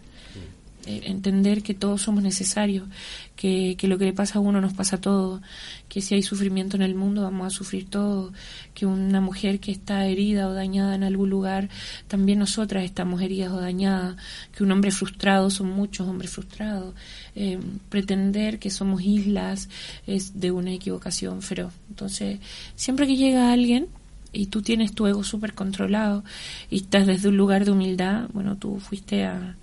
[0.87, 2.89] Eh, entender que todos somos necesarios,
[3.35, 5.43] que, que, lo que le pasa a uno nos pasa a todos,
[5.89, 8.33] que si hay sufrimiento en el mundo vamos a sufrir todos,
[8.73, 11.69] que una mujer que está herida o dañada en algún lugar,
[12.07, 14.17] también nosotras estamos heridas o dañadas,
[14.57, 16.95] que un hombre frustrado, son muchos hombres frustrados,
[17.35, 19.69] eh, pretender que somos islas
[20.07, 21.73] es de una equivocación feroz.
[21.89, 22.39] Entonces,
[22.77, 23.89] siempre que llega alguien,
[24.33, 26.23] y tú tienes tu ego súper controlado
[26.69, 29.57] y estás desde un lugar de humildad, bueno, tú fuiste a,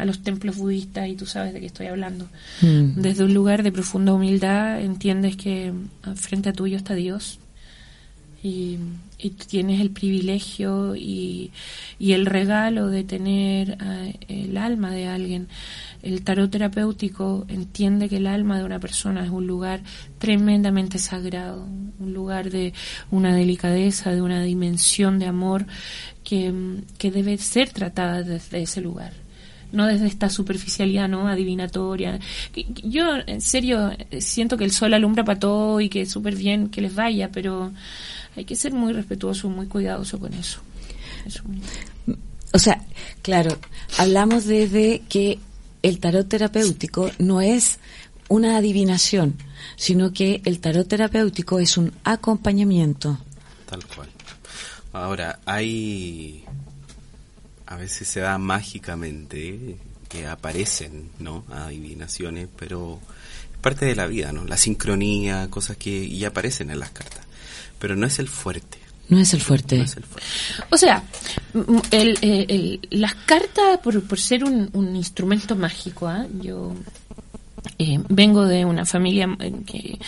[0.00, 2.26] a los templos budistas y tú sabes de qué estoy hablando.
[2.62, 3.00] Mm.
[3.00, 5.72] Desde un lugar de profunda humildad entiendes que
[6.14, 7.38] frente a tuyo está Dios
[8.42, 8.78] y,
[9.48, 11.50] tienes el privilegio y,
[11.98, 15.48] y, el regalo de tener eh, el alma de alguien.
[16.02, 19.82] El tarot terapéutico entiende que el alma de una persona es un lugar
[20.18, 21.66] tremendamente sagrado,
[21.98, 22.72] un lugar de
[23.10, 25.66] una delicadeza, de una dimensión de amor
[26.24, 29.12] que, que debe ser tratada desde ese lugar
[29.72, 32.18] no desde esta superficialidad no adivinatoria
[32.82, 36.68] yo en serio siento que el sol alumbra para todo y que es súper bien
[36.68, 37.72] que les vaya pero
[38.36, 40.60] hay que ser muy respetuoso, muy cuidadoso con eso.
[42.52, 42.84] O sea,
[43.22, 43.58] claro,
[43.98, 45.38] hablamos desde que
[45.82, 47.78] el tarot terapéutico no es
[48.28, 49.36] una adivinación,
[49.76, 53.18] sino que el tarot terapéutico es un acompañamiento.
[53.68, 54.08] Tal cual.
[54.92, 56.44] Ahora, hay...
[57.70, 59.78] A veces se da mágicamente
[60.10, 61.44] que aparecen, ¿no?
[61.50, 63.00] Adivinaciones, pero
[63.52, 64.44] es parte de la vida, ¿no?
[64.44, 67.30] La sincronía, cosas que y aparecen en las cartas
[67.80, 68.78] pero no es el fuerte.
[69.08, 69.84] No es el fuerte.
[70.70, 71.02] O sea,
[71.90, 76.26] el, las cartas, por, por ser un, un instrumento mágico, ¿ah?
[76.40, 76.76] yo
[77.78, 79.98] eh, vengo de una familia eh, que,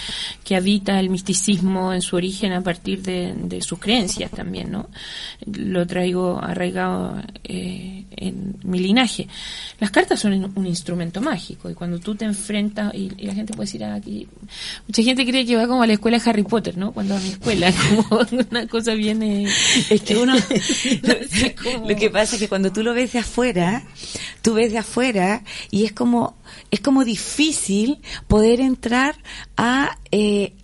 [0.45, 4.89] que, habita el misticismo en su origen a partir de, sus creencias también, ¿no?
[5.47, 9.29] Lo traigo arraigado eh, en mi linaje.
[9.81, 13.67] Las cartas son un instrumento mágico y cuando tú te enfrentas, y, la gente puede
[13.67, 14.29] decir aquí,
[14.87, 16.93] mucha gente cree que va como a la escuela de Harry Potter, ¿no?
[16.93, 17.73] Cuando a mi escuela,
[18.09, 19.47] como una cosa viene...
[19.91, 20.35] Es que uno...
[21.89, 23.83] lo que pasa es que cuando tú lo ves de afuera,
[24.43, 26.37] tú ves de afuera y es como
[26.71, 29.17] es como difícil poder entrar
[29.57, 30.55] a, eh,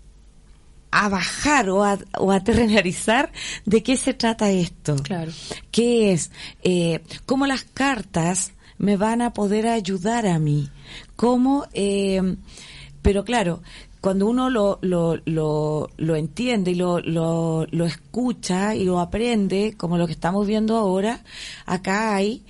[0.91, 3.33] a bajar o a, o a terrenalizar
[3.65, 4.97] de qué se trata esto.
[4.97, 5.33] Claro.
[5.71, 6.31] ¿Qué es?
[6.63, 10.71] Eh, ¿Cómo las cartas me van a poder ayudar a mí?
[11.17, 11.67] ¿Cómo?
[11.73, 12.37] Eh,
[13.03, 13.63] pero claro,
[14.01, 19.75] cuando uno lo, lo, lo, lo entiende y lo, lo, lo escucha y lo aprende,
[19.77, 21.25] como lo que estamos viendo ahora,
[21.67, 22.45] acá hay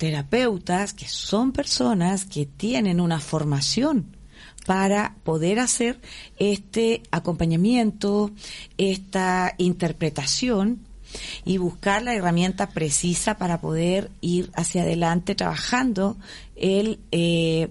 [0.00, 4.16] terapeutas que son personas que tienen una formación
[4.64, 6.00] para poder hacer
[6.38, 8.30] este acompañamiento,
[8.78, 10.86] esta interpretación
[11.44, 16.16] y buscar la herramienta precisa para poder ir hacia adelante trabajando
[16.56, 17.68] el, eh,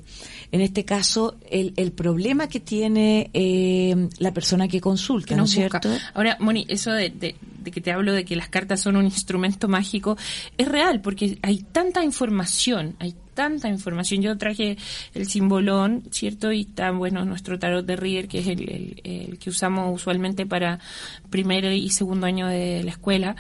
[0.52, 5.52] en este caso, el, el problema que tiene eh, la persona que consulta, ¿no es
[5.52, 5.90] cierto?
[6.14, 9.68] Ahora, Moni, eso de, de que te hablo de que las cartas son un instrumento
[9.68, 10.18] mágico,
[10.58, 14.22] es real, porque hay tanta información, hay tanta información.
[14.22, 14.78] Yo traje
[15.14, 16.52] el simbolón, ¿cierto?
[16.52, 20.80] Y está, bueno, nuestro tarot de Rier, que es el, que usamos usualmente para
[21.30, 23.38] primer y segundo año de la escuela.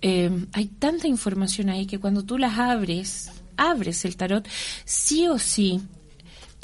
[0.00, 4.48] Eh, hay tanta información ahí que cuando tú las abres, abres el tarot,
[4.86, 5.82] sí o sí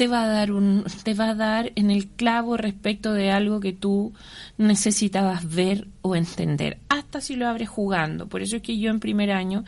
[0.01, 3.61] te va a dar un te va a dar en el clavo respecto de algo
[3.61, 4.15] que tú
[4.57, 8.99] necesitabas ver o entender hasta si lo abres jugando por eso es que yo en
[8.99, 9.63] primer año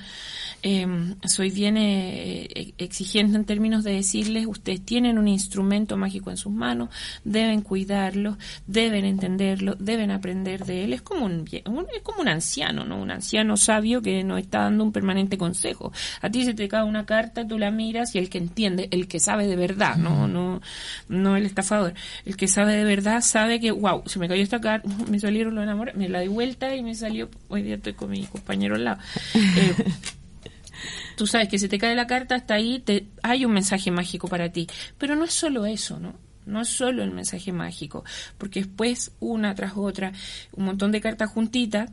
[0.64, 6.31] Em, soy bien eh, eh, exigente en términos de decirles, ustedes tienen un instrumento mágico
[6.31, 6.88] en sus manos,
[7.25, 10.92] deben cuidarlo, deben entenderlo, deben aprender de él.
[10.92, 13.03] Es como un, es como un anciano, ¿no?
[13.03, 15.92] Un anciano sabio que nos está dando un permanente consejo.
[16.21, 19.09] A ti se te cae una carta, tú la miras y el que entiende, el
[19.09, 20.61] que sabe de verdad, no, no,
[21.09, 24.61] no el estafador, el que sabe de verdad sabe que, wow, se me cayó esta
[24.61, 27.95] carta, me salieron los enamores, me la di vuelta y me salió, hoy día estoy
[27.95, 29.01] con mi compañero al lado.
[29.35, 29.75] Eh,
[31.17, 34.29] tú sabes que se te cae la carta, hasta ahí te, hay un mensaje mágico
[34.29, 34.69] para ti.
[34.99, 36.15] Pero no es solo eso, ¿no?
[36.45, 38.05] No es solo el mensaje mágico,
[38.37, 40.13] porque después, una tras otra,
[40.53, 41.91] un montón de cartas juntitas,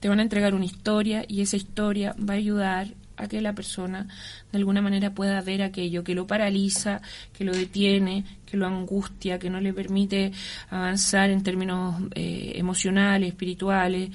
[0.00, 3.54] te van a entregar una historia y esa historia va a ayudar a que la
[3.54, 4.06] persona
[4.52, 7.00] de alguna manera pueda ver aquello que lo paraliza,
[7.32, 10.32] que lo detiene, que lo angustia, que no le permite
[10.70, 14.10] avanzar en términos eh, emocionales, espirituales,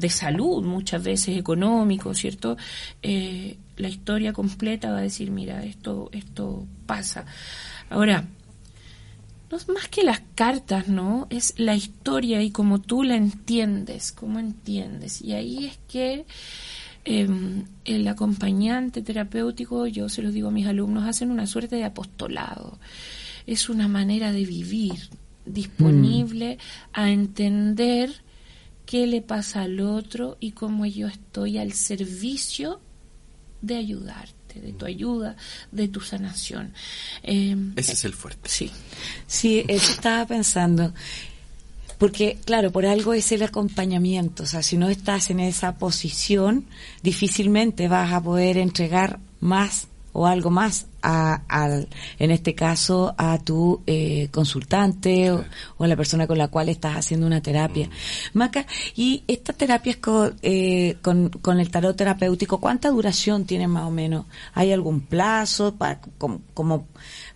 [0.00, 2.56] de salud, muchas veces económico, ¿cierto?
[3.02, 7.26] Eh, la historia completa va a decir, mira, esto, esto pasa.
[7.90, 8.24] Ahora,
[9.50, 11.26] no es más que las cartas, ¿no?
[11.28, 15.20] Es la historia y como tú la entiendes, cómo entiendes.
[15.20, 16.24] Y ahí es que
[17.04, 21.84] em, el acompañante terapéutico, yo se los digo a mis alumnos, hacen una suerte de
[21.84, 22.78] apostolado.
[23.46, 25.10] Es una manera de vivir
[25.44, 26.90] disponible mm.
[26.92, 28.22] a entender
[28.86, 32.80] qué le pasa al otro y cómo yo estoy al servicio
[33.62, 35.36] de ayudarte, de tu ayuda,
[35.70, 36.72] de tu sanación.
[37.22, 38.48] Em, Ese es el fuerte.
[38.48, 38.70] Sí.
[39.26, 40.92] Sí, eso estaba pensando.
[42.00, 44.44] Porque, claro, por algo es el acompañamiento.
[44.44, 46.64] O sea, si no estás en esa posición,
[47.02, 53.38] difícilmente vas a poder entregar más o algo más a, al, en este caso a
[53.38, 55.44] tu eh, consultante o,
[55.78, 57.86] a la persona con la cual estás haciendo una terapia.
[57.86, 58.38] Mm.
[58.38, 63.84] Maca, y estas terapias con, eh, con, con, el tarot terapéutico, ¿cuánta duración tienen más
[63.84, 64.24] o menos?
[64.54, 66.86] ¿Hay algún plazo para, como, como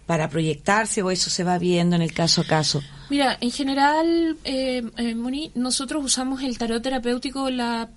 [0.07, 2.83] para proyectarse o eso se va viendo en el caso a caso?
[3.11, 7.91] Mira, en general, eh, eh, Moni, nosotros usamos el tarot terapéutico la,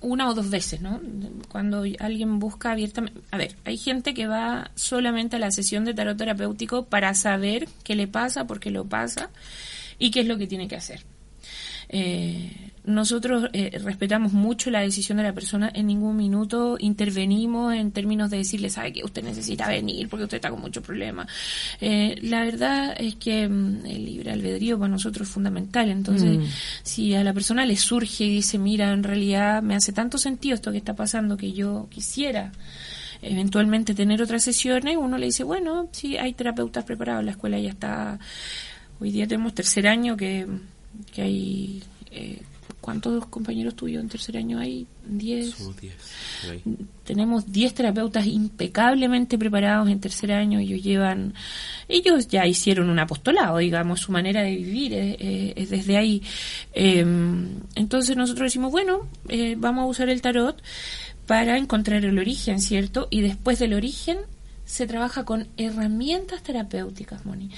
[0.00, 1.00] una o dos veces, ¿no?
[1.48, 3.20] Cuando alguien busca abiertamente...
[3.30, 7.68] A ver, hay gente que va solamente a la sesión de tarot terapéutico para saber
[7.84, 9.30] qué le pasa, por qué lo pasa
[9.98, 11.04] y qué es lo que tiene que hacer.
[11.88, 17.92] Eh, nosotros eh, respetamos mucho la decisión de la persona, en ningún minuto intervenimos en
[17.92, 21.26] términos de decirle, sabe que usted necesita venir porque usted está con muchos problemas.
[21.80, 26.44] Eh, la verdad es que mm, el libre albedrío para nosotros es fundamental, entonces mm.
[26.82, 30.54] si a la persona le surge y dice, mira, en realidad me hace tanto sentido
[30.54, 32.52] esto que está pasando que yo quisiera
[33.22, 37.70] eventualmente tener otras sesiones, uno le dice, bueno, sí, hay terapeutas preparados, la escuela ya
[37.70, 38.18] está,
[39.00, 40.46] hoy día tenemos tercer año que
[41.12, 41.82] que hay...
[42.10, 42.42] Eh,
[42.86, 44.86] ¿Cuántos compañeros tuyos en tercer año hay?
[45.04, 45.56] ¿Diez?
[47.02, 50.60] Tenemos diez terapeutas impecablemente preparados en tercer año.
[50.60, 51.34] Ellos llevan...
[51.88, 56.22] Ellos ya hicieron un apostolado, digamos, su manera de vivir es, desde ahí.
[56.74, 60.62] Em, entonces nosotros decimos, bueno, eh, vamos a usar el tarot
[61.26, 63.08] para encontrar el origen, ¿cierto?
[63.10, 64.18] Y después del origen
[64.66, 67.50] se trabaja con herramientas terapéuticas, Moni.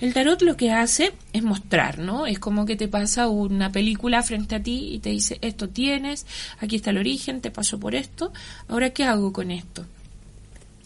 [0.00, 2.26] El tarot lo que hace es mostrar, ¿no?
[2.26, 6.24] Es como que te pasa una película frente a ti y te dice, esto tienes,
[6.60, 8.32] aquí está el origen, te paso por esto,
[8.68, 9.84] ahora ¿qué hago con esto?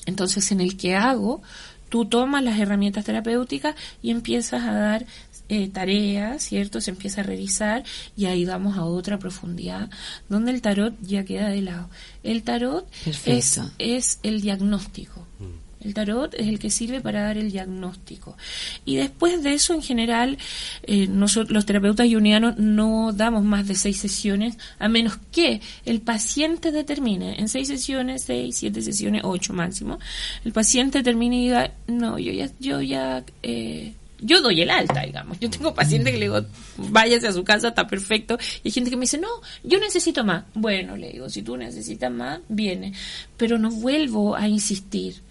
[0.06, 1.42] Entonces, en el que hago,
[1.90, 5.06] tú tomas las herramientas terapéuticas y empiezas a dar
[5.48, 6.80] eh, tareas, ¿cierto?
[6.80, 7.84] Se empieza a revisar
[8.16, 9.90] y ahí vamos a otra profundidad
[10.28, 11.90] donde el tarot ya queda de lado.
[12.22, 12.88] El tarot
[13.26, 15.26] es, es el diagnóstico.
[15.38, 15.65] Mm.
[15.80, 18.36] El tarot es el que sirve para dar el diagnóstico.
[18.84, 20.38] Y después de eso, en general,
[20.82, 26.00] eh, nosotros, los terapeutas yunianos no damos más de seis sesiones, a menos que el
[26.00, 29.98] paciente determine en seis sesiones, seis, siete sesiones, ocho máximo,
[30.44, 35.02] el paciente termine y diga, no, yo ya, yo ya, eh, yo doy el alta,
[35.02, 35.38] digamos.
[35.40, 36.40] Yo tengo pacientes que le digo,
[36.76, 38.38] váyase a su casa, está perfecto.
[38.62, 39.28] Y hay gente que me dice, no,
[39.62, 40.44] yo necesito más.
[40.54, 42.92] Bueno, le digo, si tú necesitas más, viene.
[43.36, 45.25] Pero no vuelvo a insistir.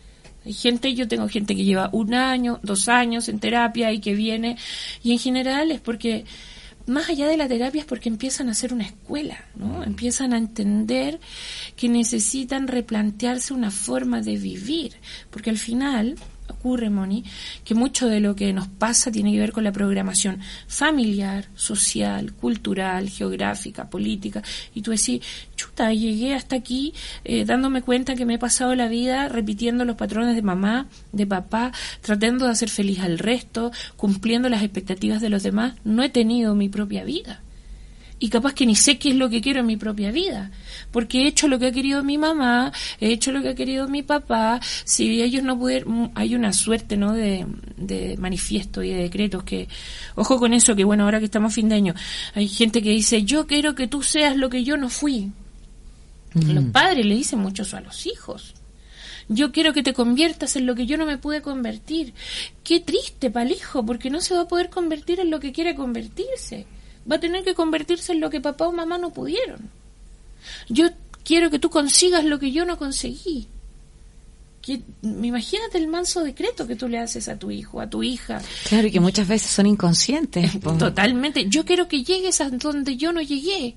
[0.45, 4.13] Hay gente, yo tengo gente que lleva un año, dos años en terapia y que
[4.13, 4.57] viene,
[5.03, 6.25] y en general es porque,
[6.85, 9.79] más allá de la terapia, es porque empiezan a hacer una escuela, ¿no?
[9.79, 9.83] Mm.
[9.83, 11.19] Empiezan a entender
[11.75, 14.93] que necesitan replantearse una forma de vivir,
[15.31, 16.15] porque al final,
[16.53, 17.23] ocurre, Moni,
[17.63, 22.33] que mucho de lo que nos pasa tiene que ver con la programación familiar, social,
[22.33, 24.41] cultural, geográfica, política.
[24.73, 25.21] Y tú decís,
[25.55, 26.93] chuta, llegué hasta aquí
[27.23, 31.27] eh, dándome cuenta que me he pasado la vida repitiendo los patrones de mamá, de
[31.27, 31.71] papá,
[32.01, 35.75] tratando de hacer feliz al resto, cumpliendo las expectativas de los demás.
[35.83, 37.41] No he tenido mi propia vida
[38.19, 40.51] y capaz que ni sé qué es lo que quiero en mi propia vida,
[40.91, 43.87] porque he hecho lo que ha querido mi mamá, he hecho lo que ha querido
[43.87, 47.45] mi papá, si ellos no pudieron, mm, hay una suerte, ¿no?, de,
[47.77, 49.67] de manifiesto y de decretos que,
[50.15, 51.93] ojo con eso, que bueno, ahora que estamos fin de año,
[52.33, 55.31] hay gente que dice, yo quiero que tú seas lo que yo no fui.
[56.33, 58.55] Los padres le dicen mucho eso a los hijos.
[59.29, 62.13] Yo quiero que te conviertas en lo que yo no me pude convertir.
[62.61, 65.53] Qué triste para el hijo, porque no se va a poder convertir en lo que
[65.53, 66.65] quiere convertirse
[67.09, 69.69] va a tener que convertirse en lo que papá o mamá no pudieron.
[70.69, 70.89] Yo
[71.23, 73.47] quiero que tú consigas lo que yo no conseguí.
[74.61, 78.41] Que, imagínate el manso decreto que tú le haces a tu hijo, a tu hija.
[78.67, 80.59] Claro, y que muchas veces son inconscientes.
[80.59, 81.47] Totalmente.
[81.47, 83.75] Yo quiero que llegues a donde yo no llegué.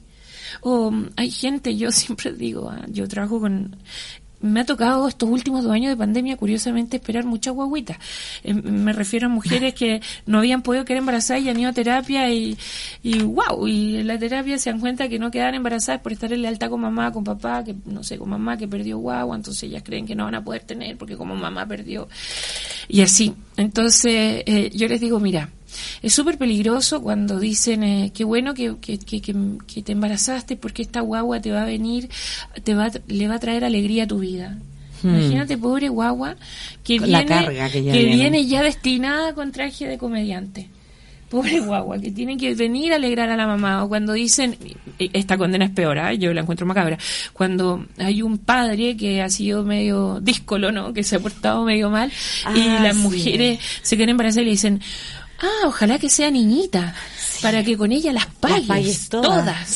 [0.62, 3.76] O hay gente, yo siempre digo, ah, yo trabajo con
[4.40, 7.98] me ha tocado estos últimos dos años de pandemia, curiosamente, esperar muchas guaguitas.
[8.44, 11.72] Eh, me refiero a mujeres que no habían podido quedar embarazadas y han ido a
[11.72, 12.56] terapia y,
[13.02, 16.32] y wow, y en la terapia se dan cuenta que no quedan embarazadas por estar
[16.32, 19.64] en lealtad con mamá, con papá, que no sé, con mamá que perdió guagua, entonces
[19.64, 22.08] ellas creen que no van a poder tener porque como mamá perdió.
[22.88, 23.34] Y así.
[23.56, 25.50] Entonces, eh, yo les digo, mira,
[26.02, 30.82] es súper peligroso cuando dicen, eh, qué bueno que, que, que, que, te embarazaste porque
[30.82, 32.08] esta guagua te va a venir,
[32.64, 34.58] te va, le va a traer alegría a tu vida.
[35.02, 35.10] Hmm.
[35.10, 36.36] Imagínate, pobre guagua,
[36.82, 40.68] que, viene, que, viene ya destinada con traje de comediante
[41.28, 43.84] pobre guagua, que tiene que venir a alegrar a la mamá.
[43.84, 44.56] O cuando dicen,
[44.98, 46.18] esta condena es peor, ¿eh?
[46.18, 46.98] yo la encuentro macabra,
[47.32, 50.92] cuando hay un padre que ha sido medio díscolo, ¿no?
[50.92, 52.10] Que se ha portado medio mal
[52.54, 54.80] y ah, las mujeres se quieren embarazar y le dicen,
[55.40, 56.94] Ah, ojalá que sea niñita,
[57.42, 59.68] para que con ella las pagues, todas.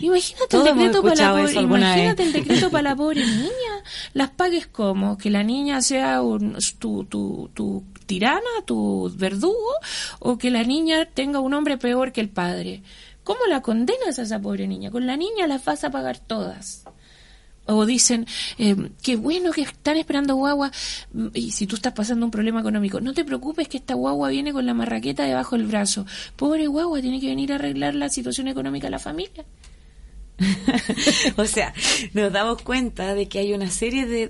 [0.00, 3.74] Imagínate el decreto para la pobre, imagínate el decreto para la pobre niña.
[4.14, 9.74] Las pagues como que la niña sea un, tu, tu, tu tirana, tu verdugo,
[10.20, 12.82] o que la niña tenga un hombre peor que el padre.
[13.22, 14.90] ¿Cómo la condenas a esa pobre niña?
[14.90, 16.84] Con la niña las vas a pagar todas.
[17.72, 18.26] O dicen,
[18.58, 20.70] eh, qué bueno que están esperando guagua.
[21.34, 24.52] Y si tú estás pasando un problema económico, no te preocupes que esta guagua viene
[24.52, 26.06] con la marraqueta debajo del brazo.
[26.36, 29.44] Pobre guagua, tiene que venir a arreglar la situación económica de la familia.
[31.36, 31.74] o sea,
[32.14, 34.28] nos damos cuenta de que hay una serie de,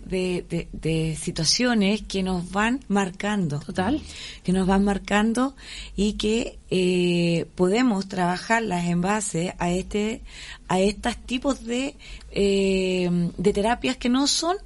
[0.73, 3.61] de, situaciones que nos van marcando.
[3.61, 4.01] Total.
[4.43, 5.55] Que nos van marcando
[5.97, 10.23] y que eh, podemos trabajarlas en base a este
[10.69, 11.97] a estos tipos de,
[12.31, 14.57] eh, de terapias que no son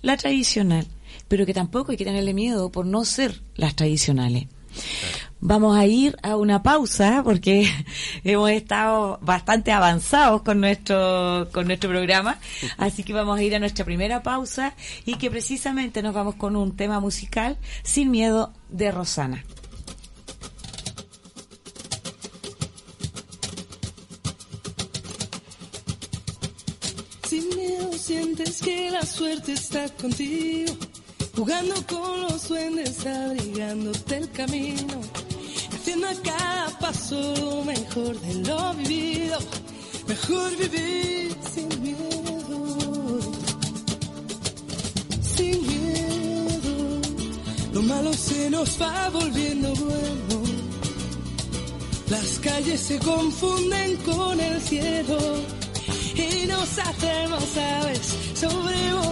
[0.00, 0.86] la tradicional,
[1.28, 4.46] pero que tampoco hay que tenerle miedo por no ser las tradicionales.
[5.44, 7.68] Vamos a ir a una pausa porque
[8.24, 12.38] hemos estado bastante avanzados con nuestro con nuestro programa,
[12.78, 16.54] así que vamos a ir a nuestra primera pausa y que precisamente nos vamos con
[16.54, 19.44] un tema musical Sin miedo de Rosana.
[27.28, 30.72] Sin miedo sientes que la suerte está contigo
[31.34, 35.00] jugando con los duendes, abrigándote el camino,
[35.74, 39.38] haciendo a cada paso lo mejor de lo vivido,
[40.06, 43.20] mejor vivir sin miedo,
[45.22, 47.00] sin miedo,
[47.72, 50.42] lo malo se nos va volviendo bueno,
[52.10, 55.18] las calles se confunden con el cielo
[56.14, 59.11] y nos hacemos aves sobrevolando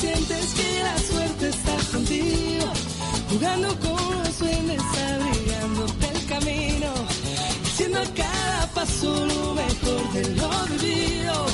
[0.00, 2.72] sientes que la suerte está contigo,
[3.30, 4.82] jugando con los sueños,
[5.12, 6.90] abrigándote el camino,
[7.64, 11.46] haciendo cada paso lo mejor de lo vivido,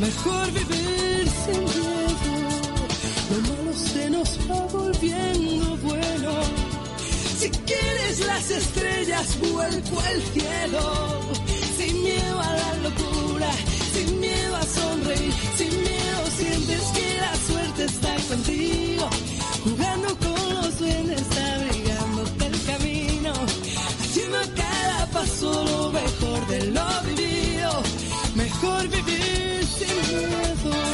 [0.00, 2.02] mejor vivir sin miedo
[3.32, 6.32] lo malo se nos va volviendo bueno.
[7.38, 11.20] Si quieres las estrellas, vuelco al cielo.
[11.78, 13.50] Sin miedo a la locura,
[15.56, 19.08] sin miedo sientes que la suerte está contigo.
[19.64, 23.32] Jugando con los duendes, abrigándote el camino.
[24.00, 27.82] Haciendo cada paso lo mejor de lo vivido.
[28.34, 30.92] Mejor vivir sin miedo.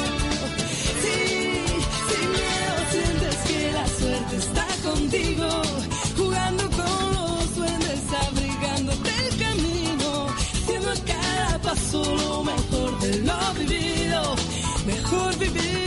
[4.39, 5.49] está contigo,
[6.17, 12.58] jugando con los duendes, abrigándote el camino, haciendo cada paso lo mejor
[15.11, 15.78] mejor vivir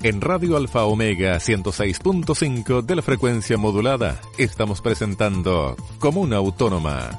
[0.00, 7.18] En Radio Alfa Omega 106.5 de la frecuencia modulada estamos presentando Comuna Autónoma.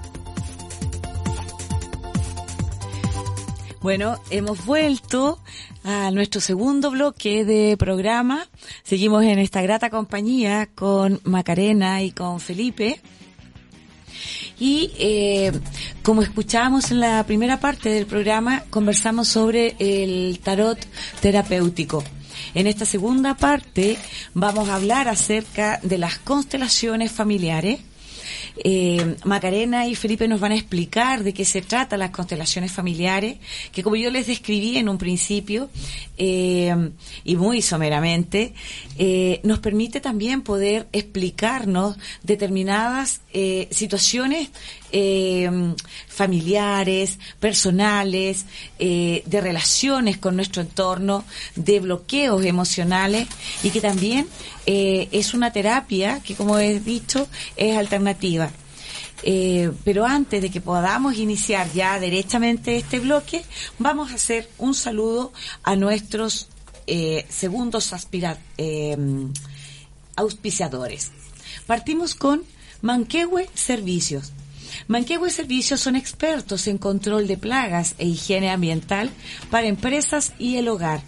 [3.82, 5.40] Bueno, hemos vuelto
[5.84, 8.48] a nuestro segundo bloque de programa.
[8.84, 13.02] Seguimos en esta grata compañía con Macarena y con Felipe.
[14.58, 15.52] Y eh,
[16.02, 20.80] como escuchábamos en la primera parte del programa, conversamos sobre el tarot
[21.20, 22.06] terapéutico.
[22.54, 23.98] En esta segunda parte
[24.34, 27.80] vamos a hablar acerca de las constelaciones familiares.
[28.64, 33.38] Eh, Macarena y Felipe nos van a explicar de qué se trata las constelaciones familiares,
[33.72, 35.70] que como yo les describí en un principio,
[36.18, 36.76] eh,
[37.24, 38.54] y muy someramente,
[38.98, 44.50] eh, nos permite también poder explicarnos determinadas eh, situaciones
[44.92, 45.48] eh,
[46.08, 48.48] familiares, personales,
[48.80, 51.24] eh, de relaciones con nuestro entorno,
[51.56, 53.28] de bloqueos emocionales
[53.62, 54.28] y que también
[54.66, 58.50] es una terapia que, como he dicho, es alternativa.
[59.84, 63.44] Pero antes de que podamos iniciar ya derechamente este bloque,
[63.80, 66.50] vamos a hacer un saludo a nuestros
[67.30, 67.94] segundos
[70.16, 71.12] auspiciadores.
[71.66, 72.44] Partimos con
[72.82, 74.32] Manquehue Servicios.
[74.88, 79.10] Manquehue Servicios son expertos en control de plagas e higiene ambiental
[79.52, 81.02] para empresas y el hogar.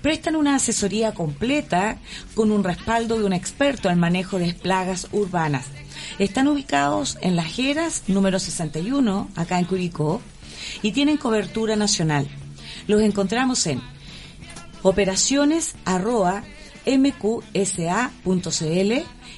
[0.00, 1.98] Prestan una asesoría completa
[2.34, 5.66] con un respaldo de un experto en manejo de plagas urbanas.
[6.18, 10.22] Están ubicados en Las Heras, número 61, acá en Curicó,
[10.80, 12.28] y tienen cobertura nacional.
[12.86, 13.82] Los encontramos en
[14.82, 16.44] operaciones arroba
[16.86, 18.12] mqsa.cl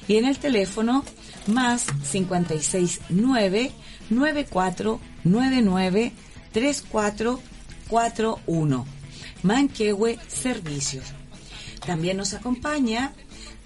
[0.07, 1.03] y en el teléfono
[1.47, 3.71] más 569
[4.09, 6.11] 9499
[6.51, 8.85] 3441.
[9.43, 11.05] Manquehue Servicios.
[11.85, 13.13] También nos acompaña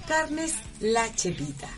[0.07, 1.69] Carnes La Chepita.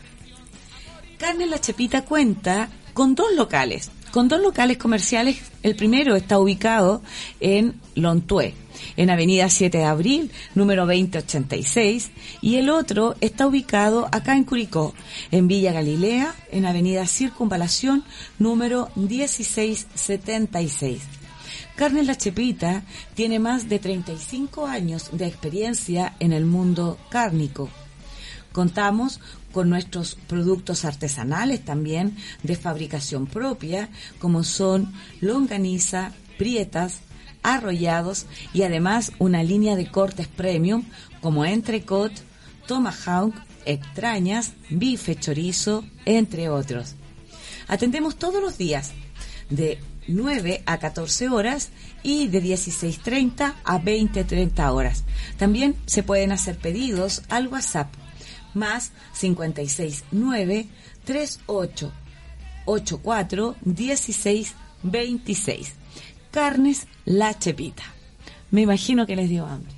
[1.18, 5.38] Carnes La Chepita cuenta con dos locales, con dos locales comerciales.
[5.62, 7.02] El primero está ubicado
[7.40, 8.54] en Lontué,
[8.96, 12.10] en Avenida 7 de Abril, número 2086,
[12.40, 14.94] y el otro está ubicado acá en Curicó,
[15.30, 18.04] en Villa Galilea, en Avenida Circunvalación,
[18.38, 21.02] número 1676.
[21.76, 27.68] Carnes La Chepita tiene más de 35 años de experiencia en el mundo cárnico.
[28.52, 29.20] Contamos
[29.52, 33.88] con nuestros productos artesanales también de fabricación propia,
[34.20, 37.00] como son longaniza, prietas,
[37.44, 40.84] arrollados y además una línea de cortes premium
[41.20, 42.12] como entrecot,
[42.66, 43.34] tomahawk,
[43.64, 46.94] extrañas, bife chorizo, entre otros.
[47.68, 48.92] Atendemos todos los días
[49.50, 49.78] de
[50.08, 51.70] 9 a 14 horas
[52.02, 55.04] y de 16.30 a 20.30 horas.
[55.38, 57.92] También se pueden hacer pedidos al WhatsApp
[58.54, 60.66] más 569
[61.04, 61.92] 38
[62.66, 65.83] 84 16 26.
[66.34, 67.84] Carnes La Chepita.
[68.50, 69.72] Me imagino que les dio hambre.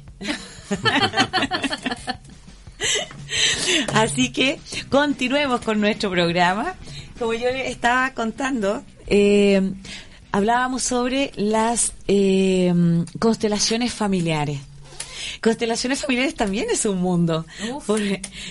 [3.92, 6.74] Así que continuemos con nuestro programa.
[7.18, 9.70] Como yo les estaba contando, eh,
[10.32, 12.72] hablábamos sobre las eh,
[13.18, 14.58] constelaciones familiares.
[15.42, 17.44] Constelaciones familiares también es un mundo.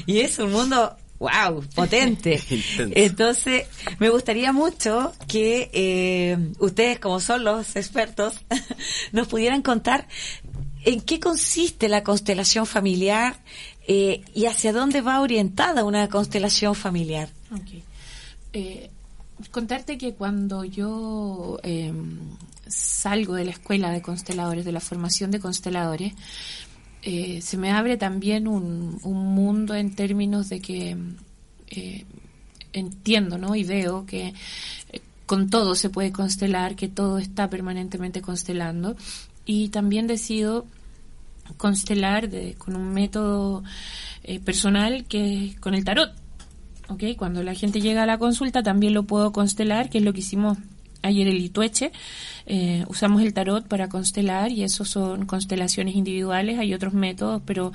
[0.06, 2.42] Y es un mundo, wow, potente.
[2.78, 3.68] Entonces,
[4.00, 8.36] me gustaría mucho que eh, ustedes, como son los expertos,
[9.12, 10.08] nos pudieran contar
[10.84, 13.36] en qué consiste la constelación familiar
[13.88, 17.30] eh, y hacia dónde va orientada una constelación familiar.
[17.52, 17.82] Ok.
[18.54, 18.90] Eh,
[19.52, 21.92] contarte que cuando yo eh,
[22.68, 26.14] salgo de la escuela de consteladores, de la formación de consteladores,
[27.06, 30.98] eh, se me abre también un, un mundo en términos de que
[31.70, 32.04] eh,
[32.74, 33.56] entiendo, ¿no?
[33.56, 34.34] Y veo que
[34.92, 38.96] eh, con todo se puede constelar, que todo está permanentemente constelando.
[39.46, 40.66] Y también decido
[41.58, 43.64] constelar de, con un método
[44.24, 46.12] eh, personal que es con el tarot.
[46.90, 47.04] ¿ok?
[47.18, 50.22] Cuando la gente llega a la consulta también lo puedo constelar, que es lo que
[50.22, 50.58] hicimos
[51.06, 51.92] ayer el Itueche.
[52.46, 56.60] Eh, usamos el tarot para constelar y eso son constelaciones individuales.
[56.60, 57.72] Hay otros métodos, pero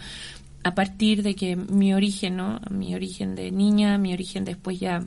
[0.62, 2.60] a partir de que mi origen, ¿no?
[2.70, 5.04] Mi origen de niña, mi origen después ya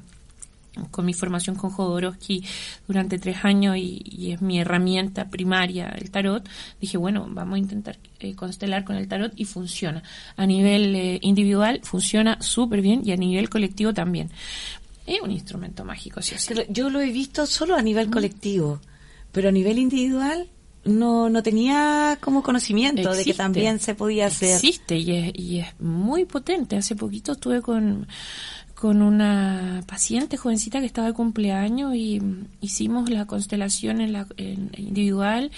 [0.92, 2.44] con mi formación con Jodorowsky
[2.88, 6.48] durante tres años y, es mi herramienta primaria el tarot,
[6.82, 10.02] dije, bueno, vamos a intentar eh, constelar con el tarot y funciona.
[10.36, 14.32] A nivel eh, individual funciona súper bien y a nivel colectivo también.
[15.06, 16.46] Es un instrumento mágico, sí sí.
[16.50, 18.80] Pero Yo lo he visto solo a nivel colectivo,
[19.32, 20.50] pero a nivel individual
[20.86, 24.56] no, no tenía como conocimiento de que también se podía hacer.
[24.56, 26.78] Existe y es, y es muy potente.
[26.78, 28.08] Hace poquito estuve con,
[28.76, 32.22] con una paciente jovencita que estaba de cumpleaños y
[32.62, 35.52] hicimos la constelación en la en individual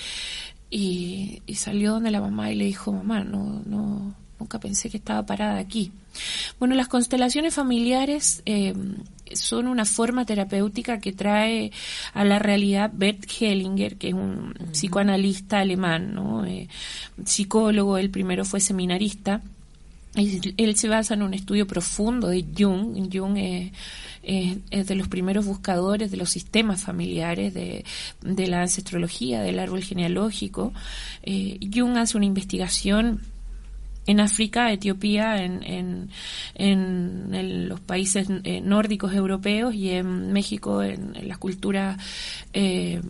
[0.69, 4.97] y, y salió donde la mamá y le dijo, mamá, no, no, nunca pensé que
[4.97, 5.91] estaba parada aquí.
[6.59, 8.73] Bueno, las constelaciones familiares eh,
[9.33, 11.71] son una forma terapéutica que trae
[12.13, 16.45] a la realidad Bert Hellinger, que es un psicoanalista alemán, ¿no?
[16.45, 16.67] Eh,
[17.23, 19.41] psicólogo, el primero fue seminarista.
[20.15, 23.13] Él se basa en un estudio profundo de Jung.
[23.13, 27.83] Jung es, de los primeros buscadores de los sistemas familiares, de,
[28.21, 30.73] la ancestrología, del árbol genealógico.
[31.23, 33.21] Eh, Jung hace una investigación
[34.07, 36.09] en África, Etiopía, en, en,
[36.55, 41.97] en, los países eh, nórdicos europeos y en México, en, las culturas
[42.53, 43.01] eh,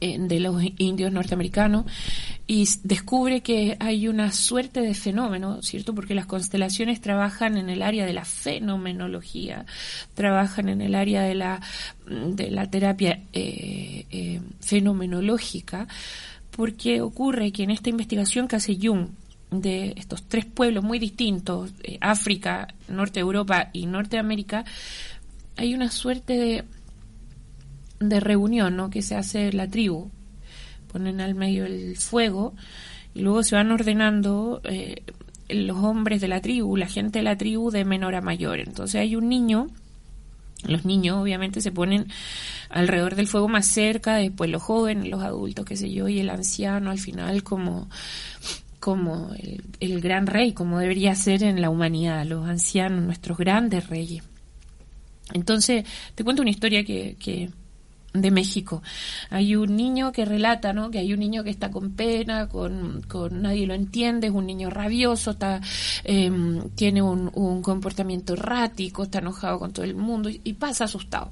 [0.00, 1.86] de los indios norteamericanos,
[2.46, 5.94] y descubre que hay una suerte de fenómeno, ¿cierto?
[5.94, 9.64] Porque las constelaciones trabajan en el área de la fenomenología,
[10.14, 11.60] trabajan en el área de la,
[12.06, 15.86] de la terapia eh, fenomenológica,
[16.50, 19.08] porque ocurre que en esta investigación que Jung,
[19.52, 24.64] de estos tres pueblos muy distintos, eh, África, Norte Europa y Norteamérica,
[25.56, 26.64] hay una suerte de,
[28.00, 28.90] de reunión ¿no?
[28.90, 30.10] que se hace la tribu.
[30.90, 32.54] Ponen al medio el fuego
[33.14, 35.02] y luego se van ordenando eh,
[35.48, 38.60] los hombres de la tribu, la gente de la tribu de menor a mayor.
[38.60, 39.68] Entonces hay un niño,
[40.66, 42.08] los niños obviamente se ponen
[42.68, 46.30] alrededor del fuego más cerca, después los jóvenes, los adultos, qué sé yo, y el
[46.30, 47.88] anciano al final como
[48.82, 49.30] como
[49.78, 54.24] el, gran rey, como debería ser en la humanidad, los ancianos, nuestros grandes reyes.
[55.32, 55.84] Entonces,
[56.16, 57.50] te cuento una historia que, que
[58.12, 58.82] de México.
[59.30, 60.90] Hay un niño que relata, ¿no?
[60.90, 64.46] Que hay un niño que está con pena, con, con nadie lo entiende, es un
[64.46, 65.60] niño rabioso, está,
[66.02, 71.30] em, tiene un, un, comportamiento errático, está enojado con todo el mundo y pasa asustado.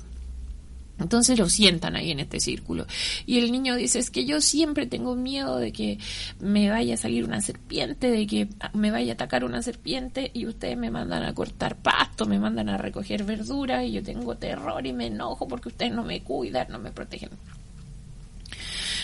[1.00, 2.86] Entonces lo sientan ahí en este círculo.
[3.26, 5.98] Y el niño dice, es que yo siempre tengo miedo de que
[6.38, 10.46] me vaya a salir una serpiente, de que me vaya a atacar una serpiente y
[10.46, 14.86] ustedes me mandan a cortar pasto, me mandan a recoger verduras y yo tengo terror
[14.86, 17.30] y me enojo porque ustedes no me cuidan, no me protegen.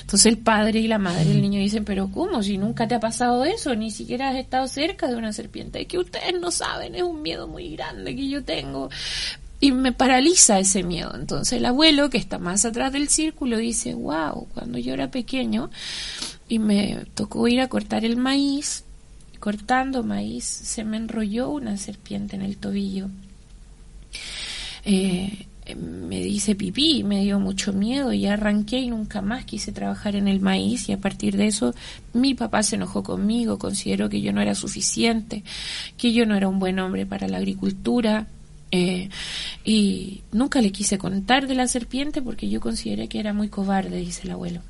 [0.06, 2.40] Entonces el padre y la madre del niño dicen, pero ¿cómo?
[2.40, 5.80] Si nunca te ha pasado eso, ni siquiera has estado cerca de una serpiente.
[5.80, 8.88] Es que ustedes no saben, es un miedo muy grande que yo tengo
[9.60, 11.14] y me paraliza ese miedo.
[11.14, 15.70] Entonces el abuelo, que está más atrás del círculo, dice, wow, cuando yo era pequeño
[16.48, 18.84] y me tocó ir a cortar el maíz,
[19.40, 23.08] cortando maíz, se me enrolló una serpiente en el tobillo.
[24.84, 30.14] Eh, me dice pipí, me dio mucho miedo y arranqué y nunca más quise trabajar
[30.14, 31.74] en el maíz y a partir de eso
[32.12, 35.42] mi papá se enojó conmigo, consideró que yo no era suficiente,
[35.96, 38.28] que yo no era un buen hombre para la agricultura,
[38.76, 39.08] eh,
[39.64, 43.96] y nunca le quise contar de la serpiente porque yo consideré que era muy cobarde,
[43.96, 44.60] dice el abuelo.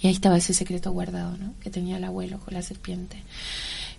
[0.00, 1.52] Y ahí estaba ese secreto guardado, ¿no?
[1.60, 3.22] Que tenía el abuelo con la serpiente.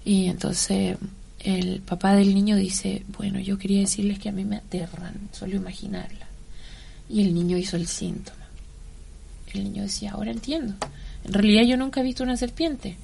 [0.04, 0.98] Y entonces
[1.40, 5.56] el papá del niño dice, bueno, yo quería decirles que a mí me aterran, solo
[5.56, 6.28] imaginarla.
[7.08, 8.48] Y el niño hizo el síntoma.
[9.54, 10.74] El niño decía, ahora entiendo.
[11.24, 12.98] En realidad yo nunca he visto una serpiente,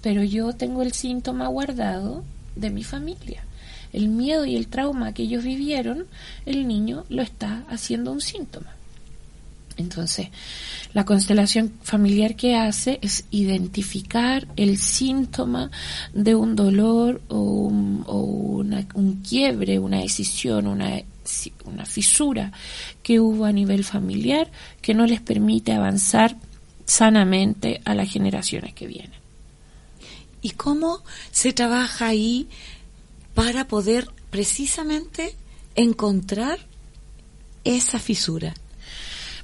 [0.00, 2.24] pero yo tengo el síntoma guardado
[2.54, 3.45] de mi familia
[3.96, 6.06] el miedo y el trauma que ellos vivieron,
[6.44, 8.76] el niño lo está haciendo un síntoma.
[9.78, 10.28] Entonces,
[10.92, 15.70] la constelación familiar que hace es identificar el síntoma
[16.12, 18.04] de un dolor o un,
[18.94, 21.00] un quiebre, una decisión, una,
[21.64, 22.52] una fisura
[23.02, 24.50] que hubo a nivel familiar
[24.82, 26.36] que no les permite avanzar
[26.84, 29.20] sanamente a las generaciones que vienen.
[30.42, 32.48] ¿Y cómo se trabaja ahí
[33.36, 35.36] para poder precisamente
[35.76, 36.58] encontrar
[37.64, 38.54] esa fisura.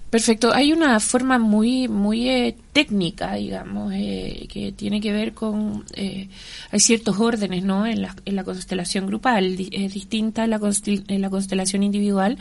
[0.09, 0.53] Perfecto.
[0.53, 6.29] Hay una forma muy muy eh, técnica, digamos, eh, que tiene que ver con eh,
[6.71, 7.87] hay ciertos órdenes, ¿no?
[7.87, 12.39] En la, en la constelación grupal es distinta la, en la constelación individual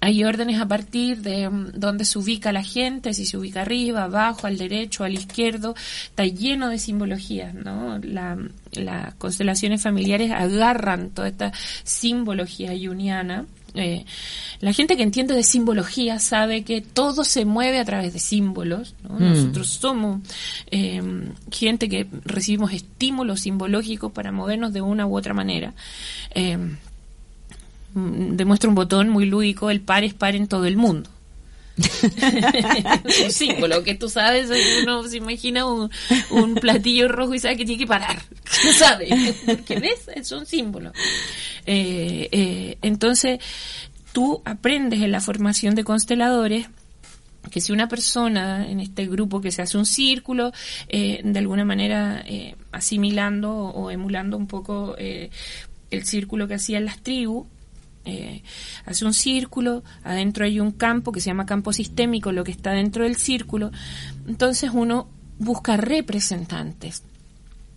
[0.00, 4.04] hay órdenes a partir de mm, dónde se ubica la gente, si se ubica arriba,
[4.04, 5.74] abajo, al derecho, al izquierdo,
[6.04, 7.98] está lleno de simbologías, ¿no?
[8.72, 11.52] las constelaciones familiares agarran toda esta
[11.84, 13.46] simbología yuniana.
[13.74, 14.06] Eh,
[14.60, 18.94] la gente que entiende de simbología sabe que todo se mueve a través de símbolos.
[19.02, 19.22] Mm.
[19.22, 20.22] Nosotros somos
[20.70, 21.02] eh,
[21.50, 25.74] gente que recibimos estímulos simbológicos para movernos de una u otra manera.
[26.34, 26.58] Eh,
[27.96, 31.08] demuestra un botón muy lúdico, el par es par en todo el mundo.
[33.24, 34.50] un símbolo que tú sabes,
[34.82, 35.90] uno se imagina un,
[36.60, 38.22] platillo rojo y sabe que tiene que parar.
[38.64, 39.08] No sabe,
[39.44, 40.92] porque ves, es un símbolo.
[41.66, 43.40] Eh, eh, entonces,
[44.12, 46.66] tú aprendes en la formación de consteladores
[47.50, 50.52] que si una persona en este grupo que se hace un círculo,
[50.88, 52.24] eh, de alguna manera
[52.72, 57.46] asimilando o emulando un poco el círculo que hacían las tribus,
[58.06, 58.42] eh,
[58.86, 62.70] hace un círculo, adentro hay un campo que se llama campo sistémico, lo que está
[62.72, 63.70] dentro del círculo,
[64.26, 67.02] entonces uno busca representantes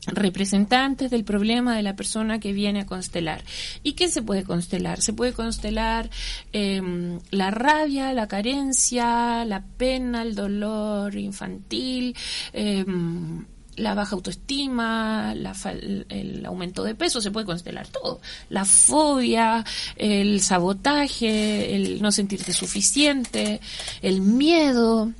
[0.07, 3.43] representantes del problema de la persona que viene a constelar.
[3.83, 5.01] ¿Y qué se puede constelar?
[5.01, 6.09] Se puede constelar
[6.53, 12.15] em, la rabia, la carencia, la pena, el dolor infantil,
[12.53, 13.45] em,
[13.79, 18.19] la baja autoestima, el aumento de peso, se puede constelar todo.
[18.49, 19.65] La fobia,
[19.95, 23.59] el sabotaje, el no sentirte suficiente,
[24.01, 25.11] el miedo,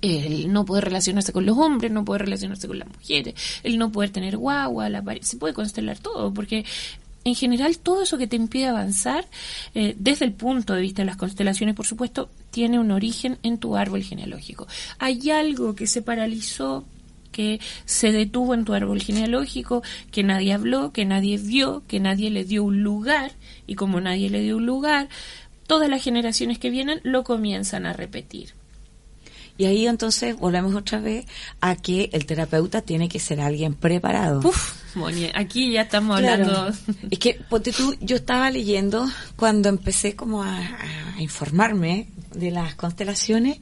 [0.00, 3.90] el no poder relacionarse con los hombres, no poder relacionarse con las mujeres, el no
[3.90, 6.64] poder tener guagua, la se puede constelar todo, porque
[7.24, 9.26] en general todo eso que te impide avanzar,
[9.74, 13.58] eh, desde el punto de vista de las constelaciones, por supuesto, tiene un origen en
[13.58, 14.66] tu árbol genealógico.
[14.98, 16.84] Hay algo que se paralizó,
[17.32, 22.30] que se detuvo en tu árbol genealógico, que nadie habló, que nadie vio, que nadie
[22.30, 23.32] le dio un lugar,
[23.66, 25.08] y como nadie le dio un lugar,
[25.66, 28.54] todas las generaciones que vienen lo comienzan a repetir.
[29.58, 31.26] Y ahí entonces volvemos otra vez
[31.60, 34.40] a que el terapeuta tiene que ser alguien preparado.
[34.48, 34.74] Uf,
[35.34, 36.72] aquí ya estamos hablando.
[37.10, 40.58] Es que, ponte tú, yo estaba leyendo cuando empecé como a,
[41.16, 43.58] a informarme de las constelaciones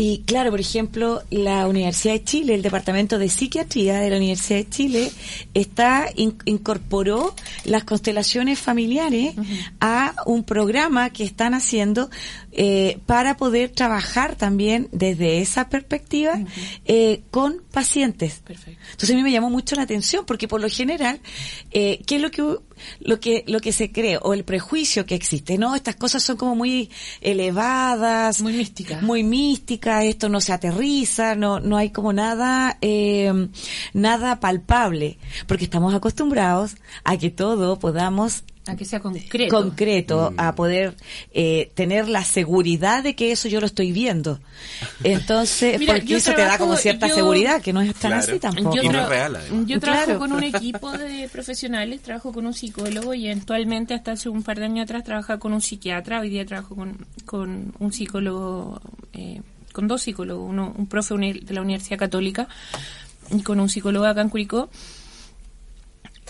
[0.00, 4.60] y claro, por ejemplo, la Universidad de Chile, el Departamento de Psiquiatría de la Universidad
[4.60, 5.10] de Chile,
[5.54, 7.34] está incorporó
[7.64, 9.34] las constelaciones familiares
[9.80, 12.10] a un programa que están haciendo
[12.52, 16.38] eh, para poder trabajar también desde esa perspectiva
[16.84, 18.40] eh, con pacientes.
[18.44, 18.80] Perfecto.
[18.92, 21.18] Entonces a mí me llamó mucho la atención porque por lo general,
[21.72, 22.56] eh, ¿qué es lo que
[23.00, 26.36] lo que lo que se cree o el prejuicio que existe no estas cosas son
[26.36, 32.12] como muy elevadas muy místicas muy místicas esto no se aterriza no no hay como
[32.12, 33.48] nada eh,
[33.92, 39.54] nada palpable porque estamos acostumbrados a que todo podamos a que sea concreto.
[39.54, 40.94] Concreto, a poder
[41.32, 44.40] eh, tener la seguridad de que eso yo lo estoy viendo.
[45.02, 48.76] Entonces, porque eso te da como cierta seguridad, que no es tan así tampoco.
[48.76, 48.82] Yo,
[49.66, 54.28] yo trabajo con un equipo de profesionales, trabajo con un psicólogo y eventualmente hasta hace
[54.28, 57.92] un par de años atrás trabajaba con un psiquiatra, hoy día trabajo con, con un
[57.92, 58.80] psicólogo,
[59.14, 59.40] eh,
[59.72, 62.48] con dos psicólogos, uno, un profe de la Universidad Católica
[63.30, 64.68] y con un psicólogo acá en Curicó.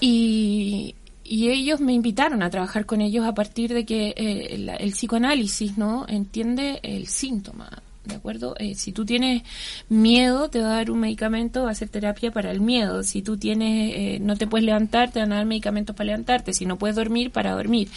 [0.00, 0.94] Y,
[1.28, 5.76] y ellos me invitaron a trabajar con ellos a partir de que eh, el, psicoanálisis
[5.76, 8.54] no entiende el síntoma ¿de acuerdo?
[8.58, 9.42] Eh, si tú tienes
[9.90, 13.02] miedo, te va a dar un medicamento, va a hacer terapia para el miedo.
[13.02, 16.54] Si tú tienes, eh, no te puedes levantar, te van a dar medicamentos para levantarte.
[16.54, 17.90] Si no puedes dormir, para dormir.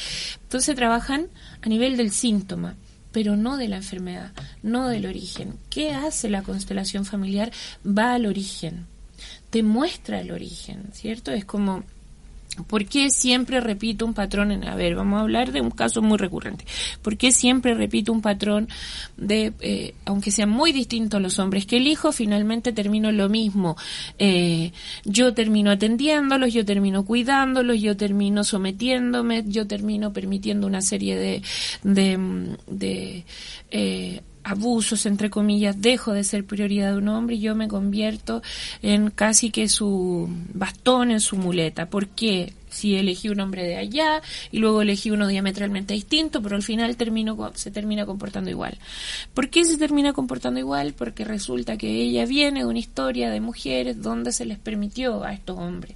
[0.43, 1.27] Entonces trabajan
[1.61, 2.75] a nivel del síntoma
[3.11, 4.32] pero no de la enfermedad,
[4.63, 5.57] no del origen.
[5.69, 7.51] ¿Qué hace la constelación familiar?
[7.86, 8.86] Va al origen,
[9.49, 11.32] te muestra el origen, ¿cierto?
[11.32, 11.84] Es como
[12.68, 14.52] ¿Por qué siempre repito un patrón?
[14.52, 16.66] En, a ver, vamos a hablar de un caso muy recurrente.
[17.02, 18.68] ¿Por qué siempre repito un patrón
[19.16, 23.78] de, eh, aunque sean muy distintos los hombres que elijo, finalmente termino lo mismo?
[24.20, 24.74] Eh,
[25.06, 31.41] yo termino atendiéndolos, yo termino cuidándolos, yo termino sometiéndome, yo termino permitiendo una serie de,
[31.84, 33.26] de, de
[33.72, 38.42] eh, abusos, entre comillas, dejo de ser prioridad de un hombre y yo me convierto
[38.82, 41.89] en casi que su bastón, en su muleta.
[41.89, 42.54] ¿Por qué?
[42.70, 44.22] Si elegí un hombre de allá
[44.52, 48.78] y luego elegí uno diametralmente distinto, pero al final termino, se termina comportando igual.
[49.34, 50.94] ¿Por qué se termina comportando igual?
[50.94, 55.34] Porque resulta que ella viene de una historia de mujeres donde se les permitió a
[55.34, 55.96] estos hombres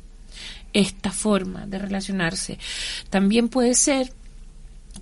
[0.73, 2.59] esta forma de relacionarse.
[3.09, 4.11] También puede ser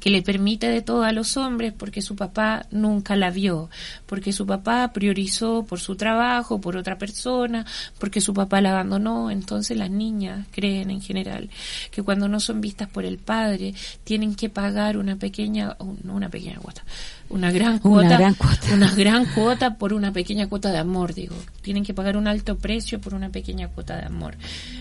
[0.04, 3.70] que le permite de todo a los hombres porque su papá nunca la vio,
[4.06, 7.66] porque su papá priorizó por su trabajo, por otra persona,
[8.00, 9.32] porque su papá la abandonó.
[9.32, 11.50] Entonces las niñas creen en general
[11.90, 16.28] que cuando no son vistas por el padre tienen que pagar una pequeña, no una
[16.28, 16.84] pequeña cuota,
[17.30, 21.14] una gran cuota, una gran cuota, una gran cuota por una pequeña cuota de amor,
[21.14, 21.38] digo.
[21.62, 24.36] Tienen que pagar un alto precio por una pequeña cuota de amor.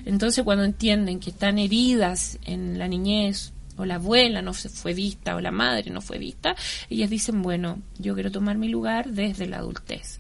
[0.05, 5.37] Entonces cuando entienden que están heridas en la niñez, o la abuela no fue vista
[5.37, 6.55] o la madre no fue vista,
[6.91, 10.19] ellas dicen, bueno, yo quiero tomar mi lugar desde la adultez.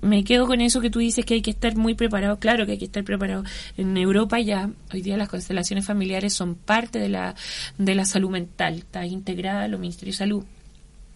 [0.00, 2.72] Me quedo con eso que tú dices que hay que estar muy preparado, claro que
[2.72, 3.44] hay que estar preparado.
[3.76, 7.36] En Europa ya, hoy día las constelaciones familiares son parte de la,
[7.78, 10.44] de la salud mental, está integrada a los Ministerios de Salud.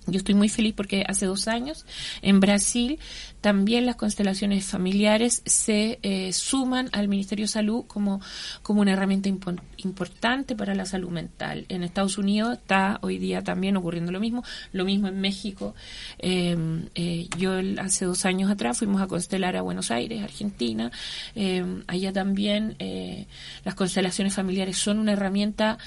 [0.06, 1.84] Yo estoy muy feliz porque hace dos años
[2.22, 3.00] en Brasil
[3.46, 8.20] también las constelaciones familiares se eh, suman al Ministerio de Salud como,
[8.60, 11.64] como una herramienta importante para la salud mental.
[11.68, 14.42] En Estados Unidos está hoy día también ocurriendo lo mismo,
[14.72, 15.76] lo mismo en México.
[16.18, 20.90] Em, eh, yo hace dos años atrás fuimos a constelar a Buenos Aires, Argentina.
[21.36, 23.28] Em, allá también eh,
[23.64, 25.78] las constelaciones familiares son una herramienta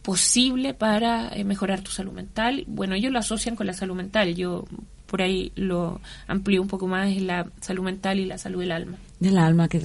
[0.00, 2.64] posible para mejorar tu salud mental.
[2.66, 4.34] Bueno, ellos lo asocian con la salud mental.
[4.34, 4.64] Yo
[5.08, 8.72] por ahí lo amplío un poco más en la salud mental y la salud del
[8.72, 8.98] alma.
[9.18, 9.82] Del alma, que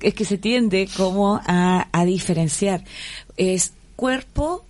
[0.00, 2.84] es que se tiende como a, diferenciar.
[3.36, 4.64] Es cuerpo,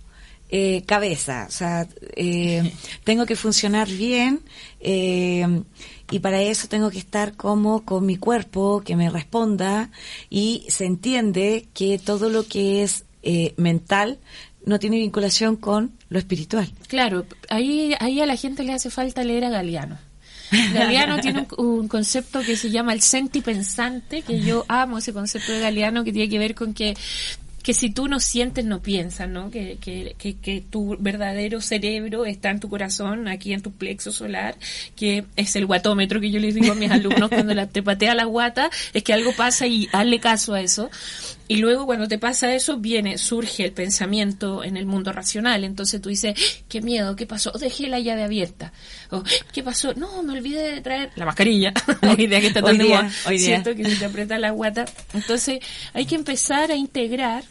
[0.49, 1.45] eh, cabeza.
[1.47, 2.71] O sea, eh,
[3.03, 4.41] tengo que funcionar bien
[4.79, 9.89] y para eso tengo que estar como con mi cuerpo, que me responda
[10.29, 13.05] y se entiende que todo lo que es
[13.57, 14.19] mental
[14.69, 16.71] no tiene vinculación con lo espiritual.
[16.87, 19.97] Claro, ahí, ahí a la gente le hace falta leer a Galeano.
[20.73, 25.59] Galeano tiene un, concepto que se llama el sentipensante, que yo amo ese concepto de
[25.59, 26.95] Galeano que tiene que ver con que
[27.63, 29.51] que si tú no sientes, no piensas, ¿no?
[29.51, 34.55] Que, que, que, tu verdadero cerebro está en tu corazón, aquí en tu plexo solar,
[34.95, 38.15] que es el guatómetro que yo les digo a mis alumnos cuando la, te patea
[38.15, 40.89] la guata, es que algo pasa y hazle caso a eso.
[41.51, 45.63] Y luego cuando te pasa eso, viene, surge el pensamiento en el mundo racional.
[45.63, 47.51] Entonces tú dices, qué miedo, ¿qué pasó?
[47.53, 48.71] Dejé la llave abierta.
[49.09, 49.95] O, ¿qué pasó?
[49.95, 51.73] No, me olvidé de traer la mascarilla.
[52.03, 52.77] hoy día que está tan
[53.35, 54.85] Siento que se te aprieta la guata.
[55.15, 55.59] Entonces
[55.93, 57.43] hay que empezar a integrar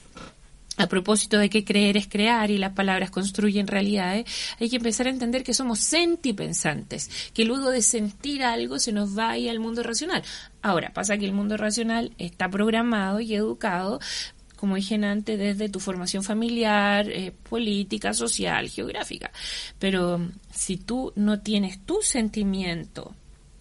[0.79, 4.24] a propósito de que creer es crear y las palabras construyen realidades,
[4.59, 9.18] hay que empezar a entender que somos sentipensantes, que luego de sentir algo se nos
[9.18, 10.22] va ahí al mundo racional.
[10.62, 14.01] Ahora, pasa que el mundo racional está programado y educado
[14.57, 19.31] como dije antes, desde tu formación familiar, eh, política, social, geográfica.
[19.79, 23.14] Pero mm, si tú no tienes tu sentimiento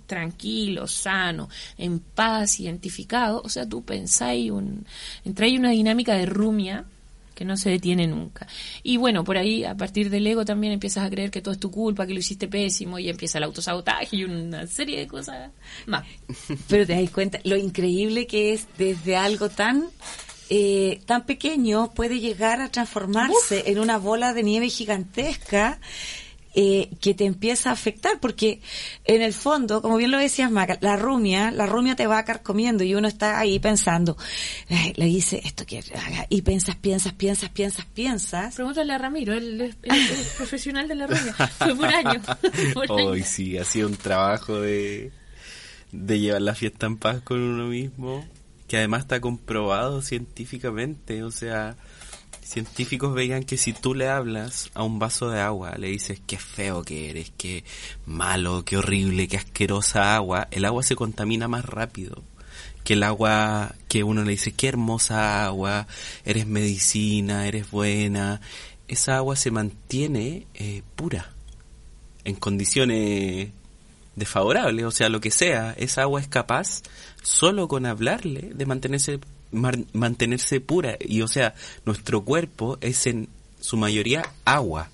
[0.07, 4.87] tranquilo, sano, en paz, identificado, o sea, tú pensáis un,
[5.23, 6.85] entráis una dinámica de rumia
[7.37, 8.47] que no se detiene nunca.
[8.81, 11.59] Y bueno, por ahí, a partir del ego también empiezas a creer que todo es
[11.59, 15.51] tu culpa, que lo hiciste pésimo, y empieza el autosabotaje y una serie de cosas
[15.85, 16.03] más.
[16.67, 19.85] Pero te das cuenta lo increíble que es desde algo tan
[20.49, 25.77] eh, tan pequeño puede llegar a transformarse en una bola de nieve gigantesca
[26.55, 28.61] eh, que te empieza a afectar, porque
[29.05, 32.25] en el fondo, como bien lo decías, Maca, la rumia, la rumia te va a
[32.39, 34.17] comiendo y uno está ahí pensando,
[34.69, 38.55] le dice esto que haga, y piensas, piensas, piensas, piensas, piensas.
[38.55, 39.75] Pregúntale a Ramiro, es,
[40.37, 42.21] profesional de la rumia, fue por año.
[42.89, 45.11] Hoy sí, ha sido un trabajo de,
[45.91, 48.25] de llevar la fiesta en paz con uno mismo,
[48.67, 51.77] que además está comprobado científicamente, o sea,
[52.47, 56.37] científicos veían que si tú le hablas a un vaso de agua, le dices qué
[56.37, 57.63] feo que eres, qué
[58.05, 62.23] malo, qué horrible, qué asquerosa agua, el agua se contamina más rápido
[62.83, 65.87] que el agua que uno le dice qué hermosa agua,
[66.23, 68.39] eres medicina, eres buena,
[68.87, 71.33] esa agua se mantiene eh, pura,
[72.23, 73.49] en condiciones
[74.15, 76.81] desfavorables, o sea, lo que sea, esa agua es capaz,
[77.21, 79.19] solo con hablarle, de mantenerse
[79.51, 80.97] mantenerse pura.
[80.99, 83.29] Y o sea, nuestro cuerpo es en
[83.59, 84.89] su mayoría agua.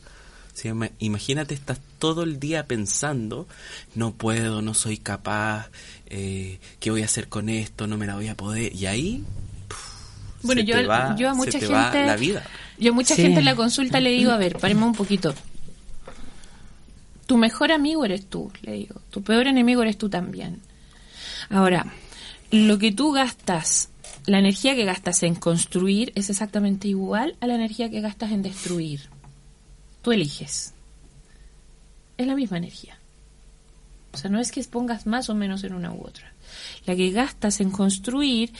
[0.99, 3.47] Imagínate, estás todo el día pensando,
[3.95, 5.69] no puedo, no soy capaz,
[6.07, 7.87] eh, ¿qué voy a hacer con esto?
[7.87, 8.73] No me la voy a poder.
[8.73, 9.23] Y ahí...
[10.43, 10.75] bueno, yo,
[11.17, 12.05] yo a mucha gente...
[12.05, 12.45] la vida.
[12.77, 15.33] Yo a mucha gente en la consulta le digo, a ver, paremos un poquito.
[17.25, 19.01] Tu mejor amigo eres tú, le digo.
[19.09, 20.61] Tu peor enemigo eres tú también.
[21.49, 21.87] Ahora,
[22.51, 23.89] lo que tú gastas
[24.25, 28.41] la energía que gastas en construir es exactamente igual a la energía que gastas en
[28.41, 29.01] destruir.
[30.01, 30.73] Tú eliges.
[32.17, 32.97] Es la misma energía.
[34.13, 36.31] O sea, no es que pongas más o menos en una u otra.
[36.85, 38.53] La que gastas en construir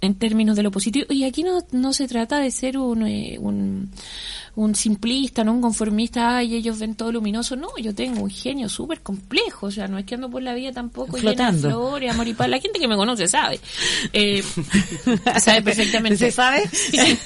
[0.00, 3.36] en términos de lo positivo, y aquí no, no se trata de ser un, eh,
[3.38, 3.90] un
[4.56, 7.56] un simplista, no un conformista, ay, ellos ven todo luminoso.
[7.56, 10.54] No, yo tengo un genio súper complejo, o sea, no es que ando por la
[10.54, 11.56] vida tampoco Flotando.
[11.56, 12.48] llena de flores, amor y paz.
[12.48, 13.58] La gente que me conoce sabe.
[14.12, 14.44] Eh,
[15.40, 16.18] sabe perfectamente.
[16.18, 16.62] ¿Se sabe?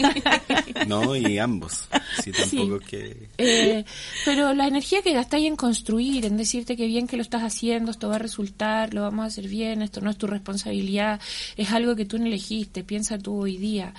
[0.86, 1.86] no, y ambos.
[2.22, 3.28] Sí, tampoco que...
[3.36, 3.84] Eh,
[4.24, 7.90] pero la energía que gastáis en construir, en decirte que bien que lo estás haciendo,
[7.90, 11.20] esto va a resultar, lo vamos a hacer bien, esto no es tu responsabilidad,
[11.56, 13.94] es algo que tú no elegiste, piensa tú hoy día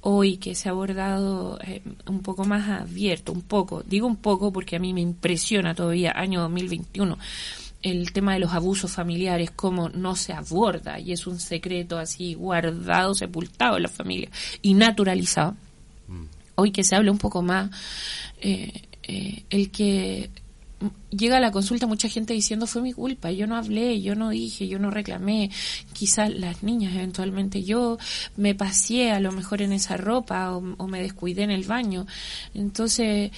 [0.00, 4.52] hoy que se ha abordado eh, un poco más abierto, un poco, digo un poco
[4.52, 7.18] porque a mí me impresiona todavía, año 2021,
[7.80, 12.34] el tema de los abusos familiares, cómo no se aborda y es un secreto así
[12.34, 14.30] guardado, sepultado en la familia
[14.62, 15.56] y naturalizado.
[16.08, 16.24] Mm.
[16.56, 17.70] Hoy que se habla un poco más,
[18.40, 20.30] eh, eh, el que
[21.10, 24.30] llega a la consulta mucha gente diciendo fue mi culpa, yo no hablé, yo no
[24.30, 25.50] dije, yo no reclamé,
[25.92, 27.98] quizás las niñas eventualmente yo
[28.36, 32.06] me paseé a lo mejor en esa ropa o me descuidé en el baño.
[32.54, 33.30] Entonces,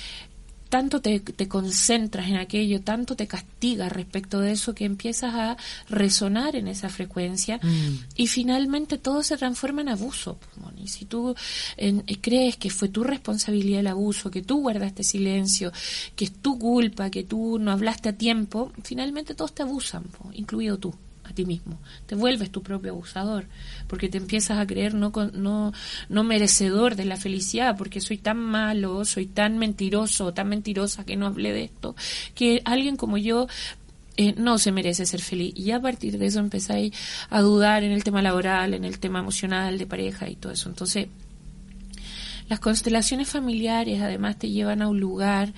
[0.68, 5.56] tanto te, te, concentras en aquello, tanto te castigas respecto de eso que empiezas a
[5.88, 7.98] resonar en esa frecuencia mm.
[8.16, 10.38] y finalmente todo se transforma en abuso.
[10.76, 11.34] Y si tú
[11.76, 15.72] eh, crees que fue tu responsabilidad el abuso, que tú guardaste silencio,
[16.14, 20.78] que es tu culpa, que tú no hablaste a tiempo, finalmente todos te abusan, incluido
[20.78, 20.94] tú
[21.36, 21.78] ti mismo.
[22.06, 23.46] Te vuelves tu propio abusador,
[23.86, 25.72] porque te empiezas a creer no, no,
[26.08, 31.14] no merecedor de la felicidad, porque soy tan malo, soy tan mentiroso, tan mentirosa que
[31.14, 31.94] no hablé de esto,
[32.34, 33.46] que alguien como yo
[34.16, 35.52] eh, no se merece ser feliz.
[35.54, 36.92] Y a partir de eso empezáis
[37.30, 40.68] a dudar en el tema laboral, en el tema emocional, de pareja y todo eso.
[40.68, 41.08] Entonces,
[42.48, 45.52] las constelaciones familiares además te llevan a un lugar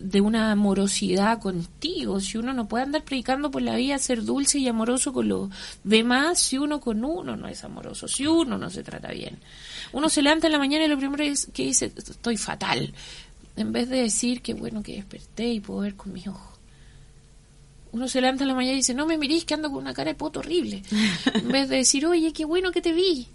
[0.00, 2.20] de una amorosidad contigo.
[2.20, 5.50] Si uno no puede andar predicando por la vida, ser dulce y amoroso con los
[5.84, 9.38] demás, si uno con uno no es amoroso, si uno no se trata bien.
[9.92, 12.94] Uno se levanta en la mañana y lo primero que dice, estoy fatal.
[13.56, 16.52] En vez de decir que bueno que desperté y puedo ver con mis ojos
[17.92, 19.92] uno se levanta en la mañana y dice, no me mirís que ando con una
[19.92, 20.82] cara de poto horrible.
[21.34, 23.28] En vez de decir, oye, qué bueno que te vi.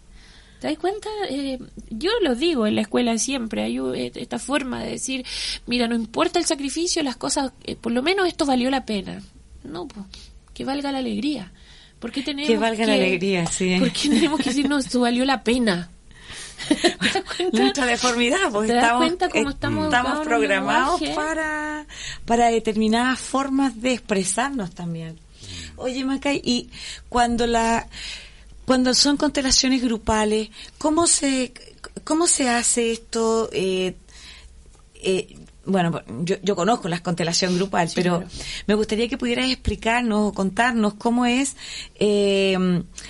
[0.59, 1.09] ¿Te das cuenta?
[1.29, 5.25] Eh, yo lo digo en la escuela siempre, hay eh, esta forma de decir,
[5.67, 9.21] mira, no importa el sacrificio, las cosas, eh, por lo menos esto valió la pena.
[9.63, 10.05] No, pues,
[10.53, 11.51] que valga la alegría.
[11.99, 13.77] ¿Por qué tenemos que valga la alegría, sí.
[13.79, 15.91] ¿Por qué tenemos que decir, no, esto valió la pena?
[17.53, 21.85] Nuestra deformidad, porque estamos, estamos, programados para,
[22.25, 25.19] para determinadas formas de expresarnos también.
[25.75, 26.69] Oye, Macay, y
[27.09, 27.87] cuando la
[28.67, 31.53] cuando son constelaciones grupales, ¿cómo se,
[32.03, 33.49] cómo se hace esto?
[33.53, 33.95] Eh,
[34.95, 35.36] eh,
[35.67, 38.23] bueno, yo, yo conozco la constelación grupal, pero
[38.65, 41.55] me gustaría que pudieras explicarnos o contarnos cómo es
[41.95, 42.57] eh,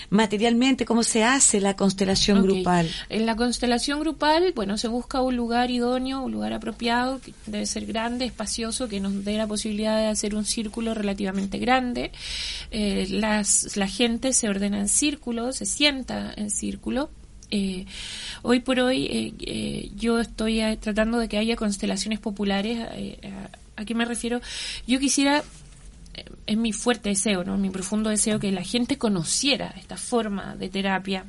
[0.09, 2.89] materialmente, cómo se hace la constelación grupal.
[3.09, 7.65] En la constelación grupal, bueno, se busca un lugar idóneo, un lugar apropiado, que debe
[7.65, 12.11] ser grande, espacioso, que nos dé la posibilidad de hacer un círculo relativamente grande.
[12.71, 17.09] Eh, las, la gente se ordena en círculo, se sienta en círculo
[17.49, 17.85] eh,
[18.41, 22.85] hoy por hoy eh, eh, yo estoy tratando de que haya constelaciones populares.
[23.75, 24.41] A, qué me refiero?
[24.87, 25.43] Yo quisiera,
[26.45, 27.57] es mi fuerte deseo, ¿no?
[27.57, 31.25] mi profundo deseo, que la gente conociera esta forma de terapia.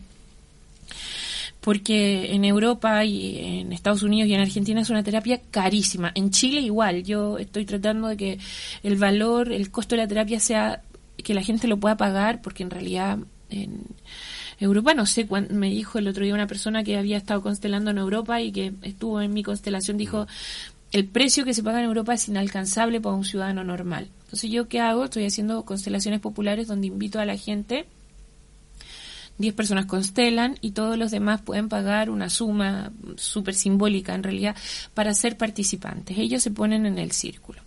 [1.61, 6.12] Porque en Europa y en Estados Unidos y en Argentina es una terapia carísima.
[6.14, 7.03] En Chile igual.
[7.03, 8.39] Yo estoy tratando de que
[8.83, 10.83] el valor, el costo de la terapia sea
[11.16, 13.19] que la gente lo pueda pagar, porque en realidad
[13.51, 13.83] en,
[14.59, 14.95] Europa.
[14.95, 18.41] No sé, me dijo el otro día una persona que había estado constelando en Europa
[18.41, 20.27] y que estuvo en mi constelación, dijo,
[20.93, 24.09] el precio que se paga en Europa es inalcanzable para un ciudadano normal.
[24.25, 25.05] Entonces, ¿yo qué hago?
[25.05, 27.87] Estoy haciendo constelaciones populares donde invito a la gente
[29.39, 34.57] 10 personas constelan y todos los demás pueden pagar una suma súper simbólica en realidad
[34.95, 36.19] para ser participantes.
[36.19, 37.63] Ellos se ponen en el círculo.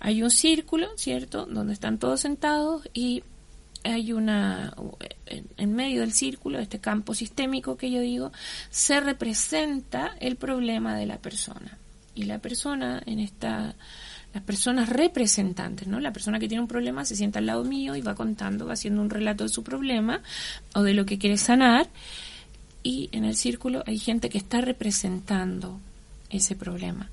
[0.00, 3.22] Hay un círculo, ¿cierto?, donde están todos sentados y
[3.84, 4.74] hay una,
[5.26, 8.32] en, medio del círculo, este campo sistémico que yo digo,
[8.70, 11.78] se representa el problema de la persona.
[12.14, 13.74] Y la persona en esta,
[14.34, 15.98] las personas representantes, ¿no?
[15.98, 18.74] La persona que tiene un problema se sienta al lado mío y va contando, va
[18.74, 20.20] haciendo un relato de su problema
[20.74, 21.88] o de lo que quiere sanar.
[22.82, 25.80] Y en el círculo hay gente que está representando
[26.30, 27.10] ese problema.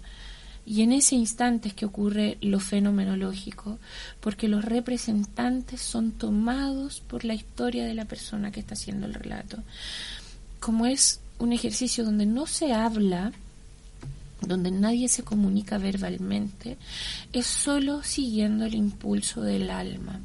[0.70, 3.80] Y en ese instante es que ocurre lo fenomenológico,
[4.20, 9.16] porque los representantes son tomados por la historia de la persona que está haciendo el
[9.16, 9.64] relato.
[10.60, 13.32] Como es un ejercicio donde no se habla,
[14.42, 16.78] donde nadie se comunica verbalmente,
[17.34, 20.20] es solo siguiendo el impulso del alma.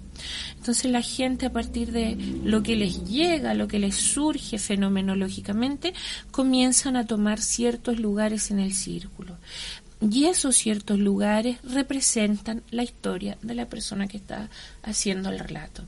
[0.59, 5.95] Entonces la gente a partir de lo que les llega, lo que les surge fenomenológicamente,
[6.31, 9.39] comienzan a tomar ciertos lugares en el círculo.
[10.11, 14.51] Y esos ciertos lugares representan la historia de la persona que está
[14.83, 15.85] haciendo el relato.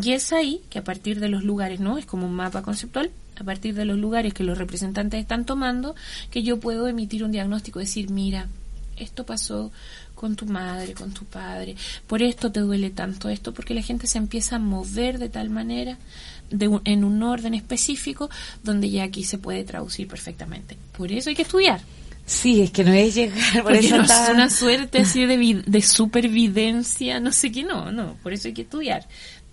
[0.00, 1.98] Y es ahí que a partir de los lugares, ¿no?
[1.98, 5.94] Es como un mapa conceptual, a partir de los lugares que los representantes están tomando,
[6.30, 8.48] que yo puedo emitir un diagnóstico, decir, mira,
[8.96, 9.70] esto pasó
[10.14, 11.76] con tu madre, con tu padre,
[12.06, 15.50] por esto te duele tanto esto, porque la gente se empieza a mover de tal
[15.50, 15.98] manera,
[16.50, 18.30] de en un orden específico,
[18.64, 20.76] donde ya aquí se puede traducir perfectamente.
[20.96, 21.80] Por eso hay que estudiar.
[22.26, 25.82] Sí, es que no es llegar por eso no es una suerte así de, de
[25.82, 29.06] supervivencia, no sé qué, no, no, por eso hay que estudiar.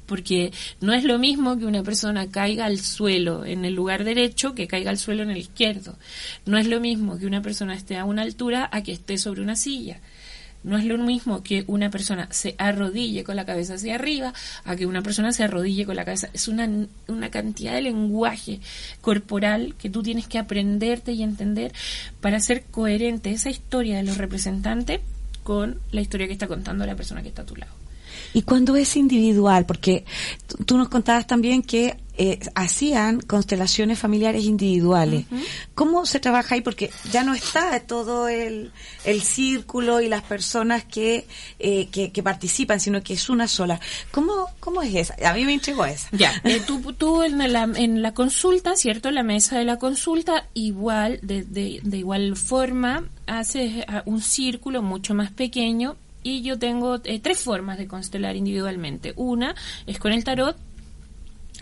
[0.07, 0.51] Porque
[0.81, 4.67] no es lo mismo que una persona caiga al suelo en el lugar derecho que
[4.67, 5.97] caiga al suelo en el izquierdo.
[6.45, 9.41] No es lo mismo que una persona esté a una altura a que esté sobre
[9.41, 10.01] una silla.
[10.63, 14.33] No es lo mismo que una persona se arrodille con la cabeza hacia arriba
[14.63, 16.29] a que una persona se arrodille con la cabeza.
[16.33, 16.69] Es una,
[17.07, 18.59] una cantidad de lenguaje
[19.01, 21.73] corporal que tú tienes que aprenderte y entender
[22.21, 25.01] para ser coherente esa historia de los representantes
[25.43, 27.82] con la historia que está contando la persona que está a tu lado.
[28.33, 30.05] Y cuando es individual, porque
[30.65, 35.25] tú nos contabas también que eh, hacían constelaciones familiares individuales.
[35.73, 36.61] ¿Cómo se trabaja ahí?
[36.61, 38.71] Porque ya no está todo el,
[39.03, 41.25] el círculo y las personas que,
[41.57, 43.79] eh, que, participan, sino que es una sola.
[44.11, 45.15] ¿Cómo, cómo es esa?
[45.27, 46.07] A mí me entregó esa.
[46.11, 49.09] Ya, eh, tú, tú en, la, en la consulta, ¿cierto?
[49.09, 54.83] En la mesa de la consulta, igual, de, de, de igual forma, haces un círculo
[54.83, 59.13] mucho más pequeño y yo tengo eh, tres formas de constelar individualmente.
[59.15, 59.55] Una
[59.85, 60.57] es con el tarot,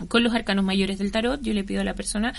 [0.08, 2.34] con los arcanos mayores del tarot, yo le pido a la persona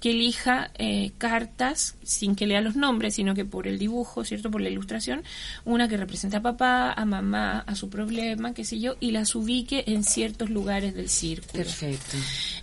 [0.00, 4.50] que elija eh, cartas sin que lea los nombres, sino que por el dibujo, ¿cierto?
[4.50, 5.22] Por la ilustración,
[5.64, 9.34] una que representa a papá, a mamá, a su problema, qué sé yo, y las
[9.34, 11.64] ubique en ciertos lugares del círculo.
[11.64, 12.16] Perfecto.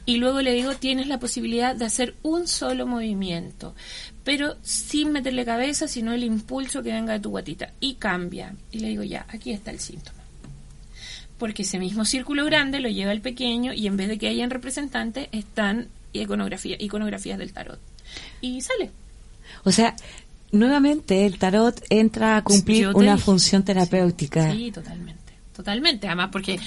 [0.05, 3.75] Y luego le digo, tienes la posibilidad de hacer un solo movimiento,
[4.23, 7.73] pero sin meterle cabeza, sino el impulso que venga de tu guatita.
[7.79, 8.55] Y cambia.
[8.71, 10.22] Y le digo, ya, aquí está el síntoma
[11.43, 14.49] porque ese mismo círculo grande lo lleva el pequeño y en vez de que hayan
[14.49, 17.81] representantes están iconografía, iconografías del tarot.
[18.39, 18.91] Y sale.
[19.65, 19.93] O sea,
[20.53, 24.53] nuevamente el tarot entra a cumplir una función terapéutica.
[24.53, 25.19] Sí, totalmente.
[25.53, 26.59] Totalmente, además porque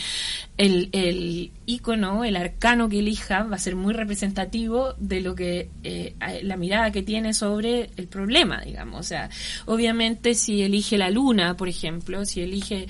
[0.57, 5.71] el, el icono, el arcano que elija va a ser muy representativo de lo que
[5.83, 9.01] eh, la mirada que tiene sobre el problema, digamos.
[9.01, 9.29] O sea,
[9.67, 12.87] obviamente si elige la luna, por ejemplo, si elige,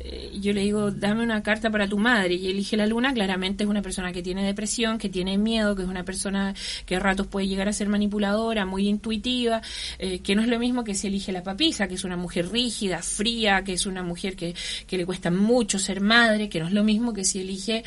[0.00, 3.64] eh, yo le digo, dame una carta para tu madre y elige la luna, claramente
[3.64, 6.54] es una persona que tiene depresión, que tiene miedo, que es una persona
[6.84, 9.62] que a ratos puede llegar a ser manipuladora, muy intuitiva,
[9.98, 12.50] eh, que no es lo mismo que si elige la papisa, que es una mujer
[12.50, 14.54] rígida, fría, que es una mujer que,
[14.86, 17.84] que le cuesta mucho ser madre, que no es lo mismo que si elige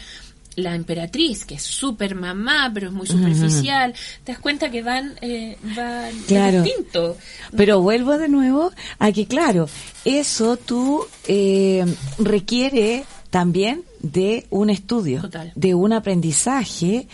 [0.55, 5.13] la emperatriz, que es súper mamá, pero es muy superficial, te das cuenta que van,
[5.21, 6.61] eh, van claro.
[6.61, 7.17] distinto.
[7.55, 9.69] Pero vuelvo de nuevo a que, claro,
[10.03, 11.85] eso tú eh,
[12.17, 15.21] requiere también de un estudio,
[15.55, 17.07] de un aprendizaje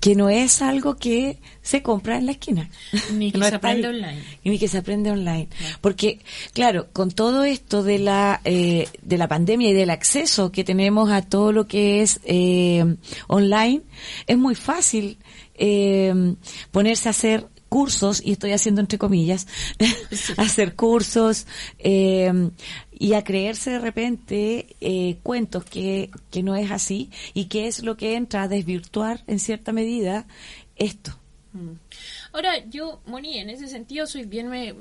[0.00, 2.68] que no es algo que se compra en la esquina.
[3.14, 4.22] Ni que se aprende online.
[4.44, 5.48] Ni que se aprende online.
[5.80, 6.18] Porque,
[6.52, 11.08] claro, con todo esto de la, eh, de la pandemia y del acceso que tenemos
[11.10, 12.96] a todo lo que es eh,
[13.28, 13.82] online,
[14.26, 15.18] es muy fácil
[15.54, 16.34] eh,
[16.72, 19.46] ponerse a hacer cursos, y estoy haciendo entre comillas,
[20.36, 21.46] hacer cursos,
[21.78, 22.50] eh,
[23.00, 27.82] y a creerse de repente eh, cuentos que, que no es así y que es
[27.82, 30.26] lo que entra a desvirtuar en cierta medida
[30.76, 31.16] esto.
[31.54, 31.72] Mm.
[32.32, 34.48] Ahora, yo, Moni, en ese sentido soy bien...
[34.50, 34.74] Me,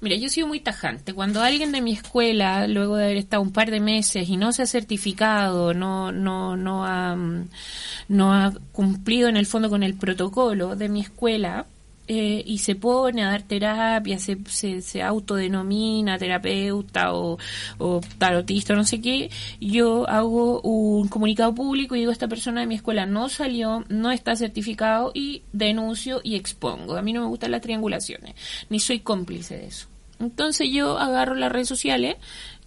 [0.00, 1.14] Mira, yo sido muy tajante.
[1.14, 4.52] Cuando alguien de mi escuela, luego de haber estado un par de meses y no
[4.52, 7.16] se ha certificado, no, no, no ha,
[8.08, 11.66] no ha cumplido en el fondo con el protocolo de mi escuela,
[12.08, 14.38] eh, y se pone a dar terapia, se,
[14.80, 17.38] se, autodenomina terapeuta o,
[17.78, 19.30] o, tarotista, no sé qué,
[19.60, 24.12] yo hago un comunicado público y digo, esta persona de mi escuela no salió, no
[24.12, 26.96] está certificado y denuncio y expongo.
[26.96, 28.34] A mí no me gustan las triangulaciones,
[28.70, 29.88] ni soy cómplice de eso.
[30.20, 32.16] Entonces yo agarro las redes sociales,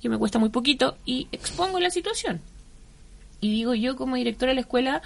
[0.02, 2.42] que me cuesta muy poquito, y expongo la situación.
[3.42, 5.02] Y digo, yo como directora de la escuela,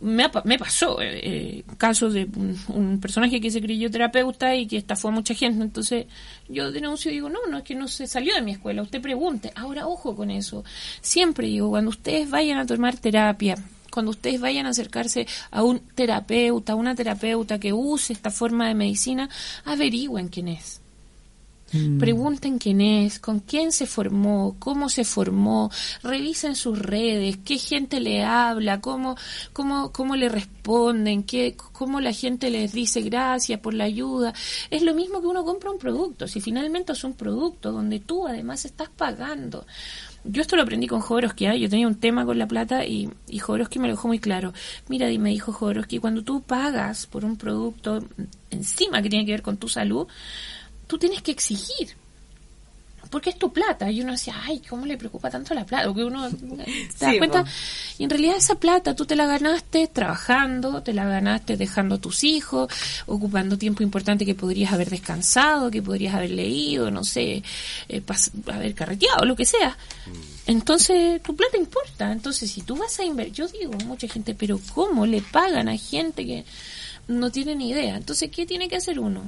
[0.00, 2.28] me, me pasó eh, eh, casos de
[2.68, 5.62] un, personaje que se creyó terapeuta y que estafó a mucha gente.
[5.62, 6.06] Entonces
[6.48, 9.00] yo denuncio y digo, no, no es que no se salió de mi escuela, usted
[9.00, 9.52] pregunte.
[9.54, 10.64] Ahora, ojo con eso.
[11.00, 13.56] Siempre digo, cuando ustedes vayan a tomar terapia,
[13.90, 18.68] cuando ustedes vayan a acercarse a un terapeuta, a una terapeuta que use esta forma
[18.68, 19.28] de medicina,
[19.64, 20.81] averigüen quién es
[21.72, 21.98] Mm.
[21.98, 25.70] Pregunten quién es, con quién se formó, cómo se formó,
[26.02, 29.16] revisen sus redes, qué gente le habla, cómo,
[29.52, 34.34] cómo, cómo le responden, qué, cómo la gente les dice gracias por la ayuda.
[34.70, 36.28] Es lo mismo que uno compra un producto.
[36.28, 39.66] Si finalmente es un producto donde tú además estás pagando.
[40.24, 41.58] Yo esto lo aprendí con Jodorowsky, ¿eh?
[41.58, 44.52] yo tenía un tema con la plata y, y Jodorowsky me lo dejó muy claro.
[44.88, 48.04] Mira, me dijo Jodorowsky, cuando tú pagas por un producto
[48.50, 50.06] encima que tiene que ver con tu salud,
[50.92, 51.96] tú tienes que exigir.
[53.10, 53.90] Porque es tu plata.
[53.90, 55.86] Y uno decía, ay, ¿cómo le preocupa tanto la plata?
[55.86, 56.30] Porque uno
[56.98, 57.46] te da cuenta.
[57.96, 61.98] Y en realidad esa plata tú te la ganaste trabajando, te la ganaste dejando a
[61.98, 62.70] tus hijos,
[63.06, 67.42] ocupando tiempo importante que podrías haber descansado, que podrías haber leído, no sé,
[67.88, 68.02] eh,
[68.52, 69.78] haber carreteado, lo que sea.
[70.46, 72.12] Entonces, tu plata importa.
[72.12, 75.76] Entonces, si tú vas a invertir, yo digo, mucha gente, pero ¿cómo le pagan a
[75.78, 76.44] gente que
[77.08, 77.96] no tiene ni idea?
[77.96, 79.22] Entonces, ¿qué tiene que hacer uno?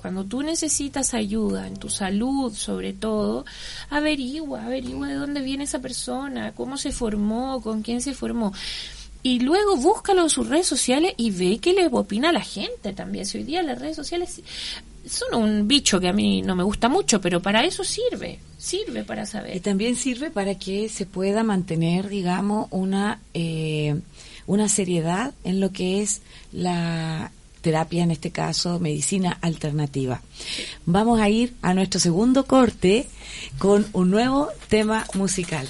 [0.00, 3.44] Cuando tú necesitas ayuda en tu salud, sobre todo,
[3.90, 8.54] averigua, averigua de dónde viene esa persona, cómo se formó, con quién se formó.
[9.22, 13.26] Y luego búscalo en sus redes sociales y ve qué le opina la gente también.
[13.34, 14.40] Hoy día las redes sociales
[15.06, 19.04] son un bicho que a mí no me gusta mucho, pero para eso sirve, sirve
[19.04, 19.54] para saber.
[19.54, 24.00] Y también sirve para que se pueda mantener, digamos, una, eh,
[24.46, 26.22] una seriedad en lo que es
[26.52, 30.22] la terapia, en este caso, medicina alternativa.
[30.86, 33.06] Vamos a ir a nuestro segundo corte
[33.58, 35.66] con un nuevo tema musical.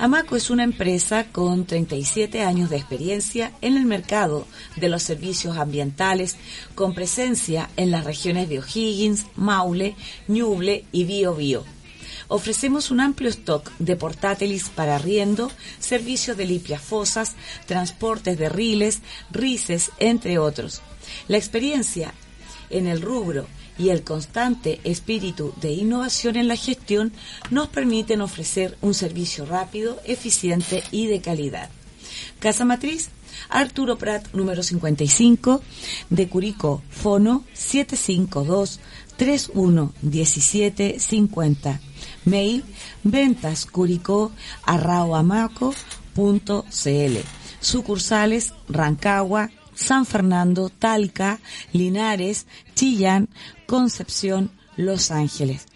[0.00, 4.46] Amaco es una empresa con 37 años de experiencia en el mercado
[4.76, 6.36] de los servicios ambientales,
[6.76, 9.96] con presencia en las regiones de O'Higgins, Maule,
[10.28, 11.64] Ñuble y Biobío.
[12.28, 15.50] Ofrecemos un amplio stock de portátiles para arriendo,
[15.80, 17.34] servicios de limpias fosas,
[17.66, 19.00] transportes de riles,
[19.32, 20.80] rices, entre otros.
[21.26, 22.14] La experiencia
[22.70, 23.48] en el rubro
[23.78, 27.12] y el constante espíritu de innovación en la gestión
[27.50, 31.70] nos permiten ofrecer un servicio rápido, eficiente y de calidad.
[32.40, 33.10] Casa Matriz,
[33.48, 35.60] Arturo Prat, número 55,
[36.10, 38.78] de Curicó, Fono 752
[39.16, 41.80] 311750.
[42.24, 42.64] Mail
[43.02, 44.32] ventascuricó.cl.
[47.60, 51.40] Sucursales Rancagua, San Fernando, Talca,
[51.72, 53.28] Linares, Chillán,
[53.68, 55.66] Concepción, Los Ángeles.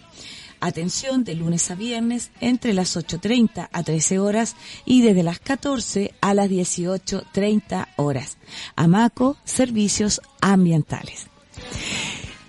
[0.61, 4.57] Atención de lunes a viernes entre las 8.30 a 13 horas
[4.87, 8.39] y desde las 14 a las 18.30 horas.
[8.77, 11.27] Amaco, Servicios Ambientales.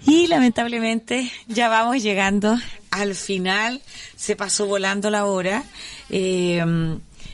[0.05, 2.57] Y lamentablemente ya vamos llegando
[2.89, 3.81] al final.
[4.15, 5.65] Se pasó volando la hora.
[6.09, 6.63] Eh,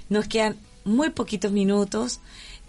[0.09, 2.21] nos quedan muy poquitos minutos.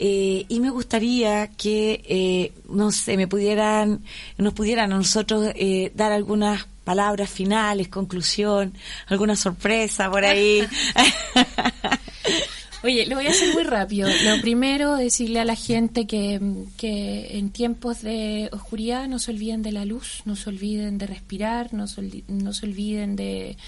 [0.03, 4.03] Eh, y me gustaría que, eh, no sé, me pudieran,
[4.39, 8.73] nos pudieran a nosotros eh, dar algunas palabras finales, conclusión,
[9.09, 10.67] alguna sorpresa por ahí.
[12.83, 14.09] Oye, lo voy a hacer muy rápido.
[14.25, 16.41] Lo primero, decirle a la gente que,
[16.79, 21.09] que en tiempos de oscuridad no se olviden de la luz, no se olviden de
[21.09, 23.59] respirar, no se, no se olviden de,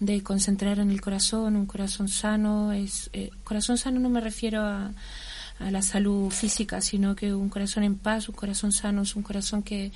[0.00, 2.72] de concentrar en el corazón, un corazón sano.
[2.72, 4.90] es eh, Corazón sano no me refiero a
[5.58, 9.22] a la salud física, sino que un corazón en paz, un corazón sano, es un
[9.22, 9.90] corazón que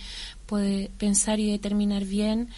[0.46, 2.48] puede pensar y determinar bien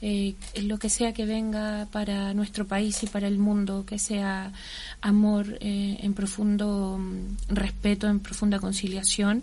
[0.00, 4.52] eh, lo que sea que venga para nuestro país y para el mundo, que sea
[5.00, 9.42] amor eh, en profundo mm, respeto, en profunda conciliación.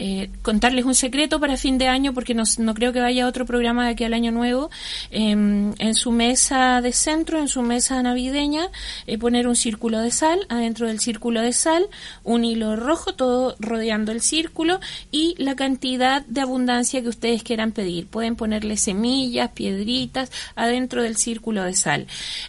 [0.00, 2.44] Eh, contarles un secreto para fin de año, porque no,
[2.74, 4.70] creo que vaya otro programa de aquí al año nuevo,
[5.10, 8.68] em, en su mesa de centro, en su mesa navideña,
[9.06, 11.88] eh, poner un círculo de sal, adentro del círculo de sal,
[12.22, 14.78] un hilo rojo, todo rodeando el círculo,
[15.10, 18.06] y la cantidad de abundancia que ustedes quieran pedir.
[18.06, 22.06] Pueden ponerle semillas, piedritas, adentro del círculo de sal,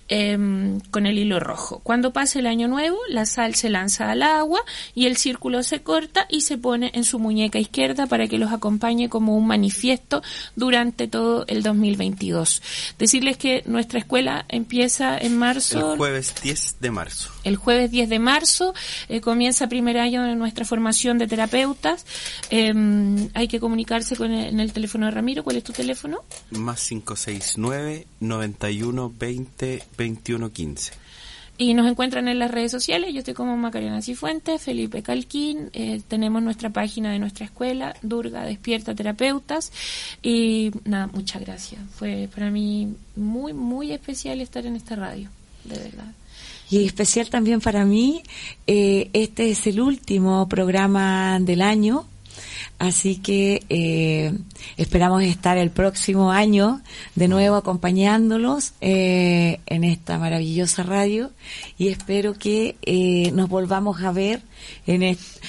[0.07, 1.79] em, con el hilo rojo.
[1.83, 4.61] Cuando pase el año nuevo, la sal se lanza al agua
[4.93, 8.51] y el círculo se corta y se pone en su muñeca izquierda para que los
[8.51, 10.21] acompañe como un manifiesto
[10.55, 12.61] durante todo el 2022.
[12.97, 15.93] Decirles que nuestra escuela empieza en marzo.
[15.93, 17.31] El jueves 10 de marzo.
[17.43, 18.73] El jueves 10 de marzo
[19.07, 22.05] eh, comienza el primer año de nuestra formación de terapeutas.
[22.49, 25.43] Em, hay que comunicarse con el, en el teléfono de Ramiro.
[25.43, 26.19] ¿Cuál es tu teléfono?
[26.51, 31.08] Más 569 91 20 21 15.
[31.61, 33.13] Y nos encuentran en las redes sociales.
[33.13, 35.69] Yo estoy como Macarena Cifuentes, Felipe Calquín.
[35.73, 39.73] Eh, tenemos nuestra página de nuestra escuela, Durga Despierta Terapeutas.
[40.23, 41.81] Y nada, muchas gracias.
[41.93, 45.27] Fue para mí muy, muy especial estar en esta radio,
[45.65, 46.13] de verdad.
[46.69, 48.23] Y especial también para mí,
[48.65, 52.05] eh, este es el último programa del año
[52.79, 54.33] Así que eh,
[54.77, 56.81] esperamos estar el próximo año
[57.13, 61.31] de nuevo acompañándolos eh, en esta maravillosa radio
[61.77, 64.41] y espero que eh, nos volvamos a ver
[64.87, 65.41] en este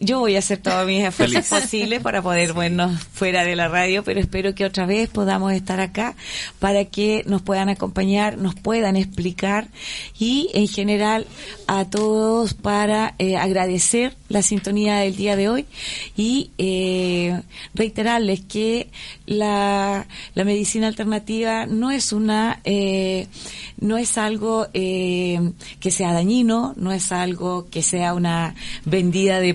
[0.00, 4.02] yo voy a hacer todos mis esfuerzos posibles para poder vernos fuera de la radio,
[4.02, 6.16] pero espero que otra vez podamos estar acá
[6.58, 9.68] para que nos puedan acompañar, nos puedan explicar
[10.18, 11.26] y en general
[11.66, 15.66] a todos para eh, agradecer la sintonía del día de hoy
[16.16, 17.40] y eh,
[17.74, 18.88] reiterarles que
[19.26, 23.26] la, la medicina alternativa no es una eh,
[23.82, 28.54] no es algo eh, que sea dañino, no es algo que sea una
[28.84, 29.54] vendida de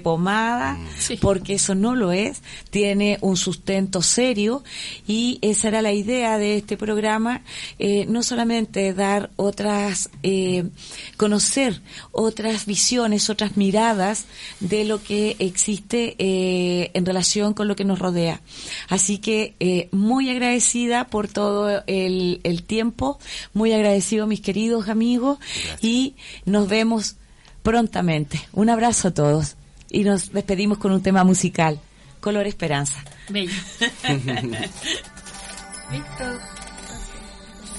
[1.21, 4.63] porque eso no lo es, tiene un sustento serio
[5.07, 7.41] y esa era la idea de este programa,
[7.79, 10.69] eh, no solamente dar otras, eh,
[11.17, 11.81] conocer
[12.11, 14.25] otras visiones, otras miradas
[14.59, 18.41] de lo que existe eh, en relación con lo que nos rodea.
[18.89, 23.19] Así que muy agradecida por todo el, el tiempo,
[23.53, 25.39] muy agradecida mis queridos amigos,
[25.81, 26.15] y
[26.45, 27.15] nos vemos
[27.63, 28.39] prontamente.
[28.53, 29.56] Un abrazo a todos
[29.89, 31.79] y nos despedimos con un tema musical,
[32.19, 33.03] Color Esperanza.
[33.29, 33.51] Bello.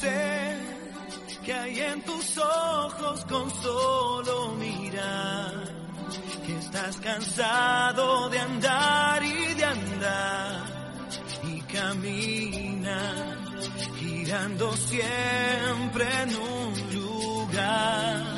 [0.00, 0.56] Sé
[1.44, 5.78] que hay en tus ojos con solo mirar
[6.46, 10.64] que está estás cansado de andar y de andar
[11.44, 13.36] y camina
[13.98, 18.37] girando siempre en un lugar.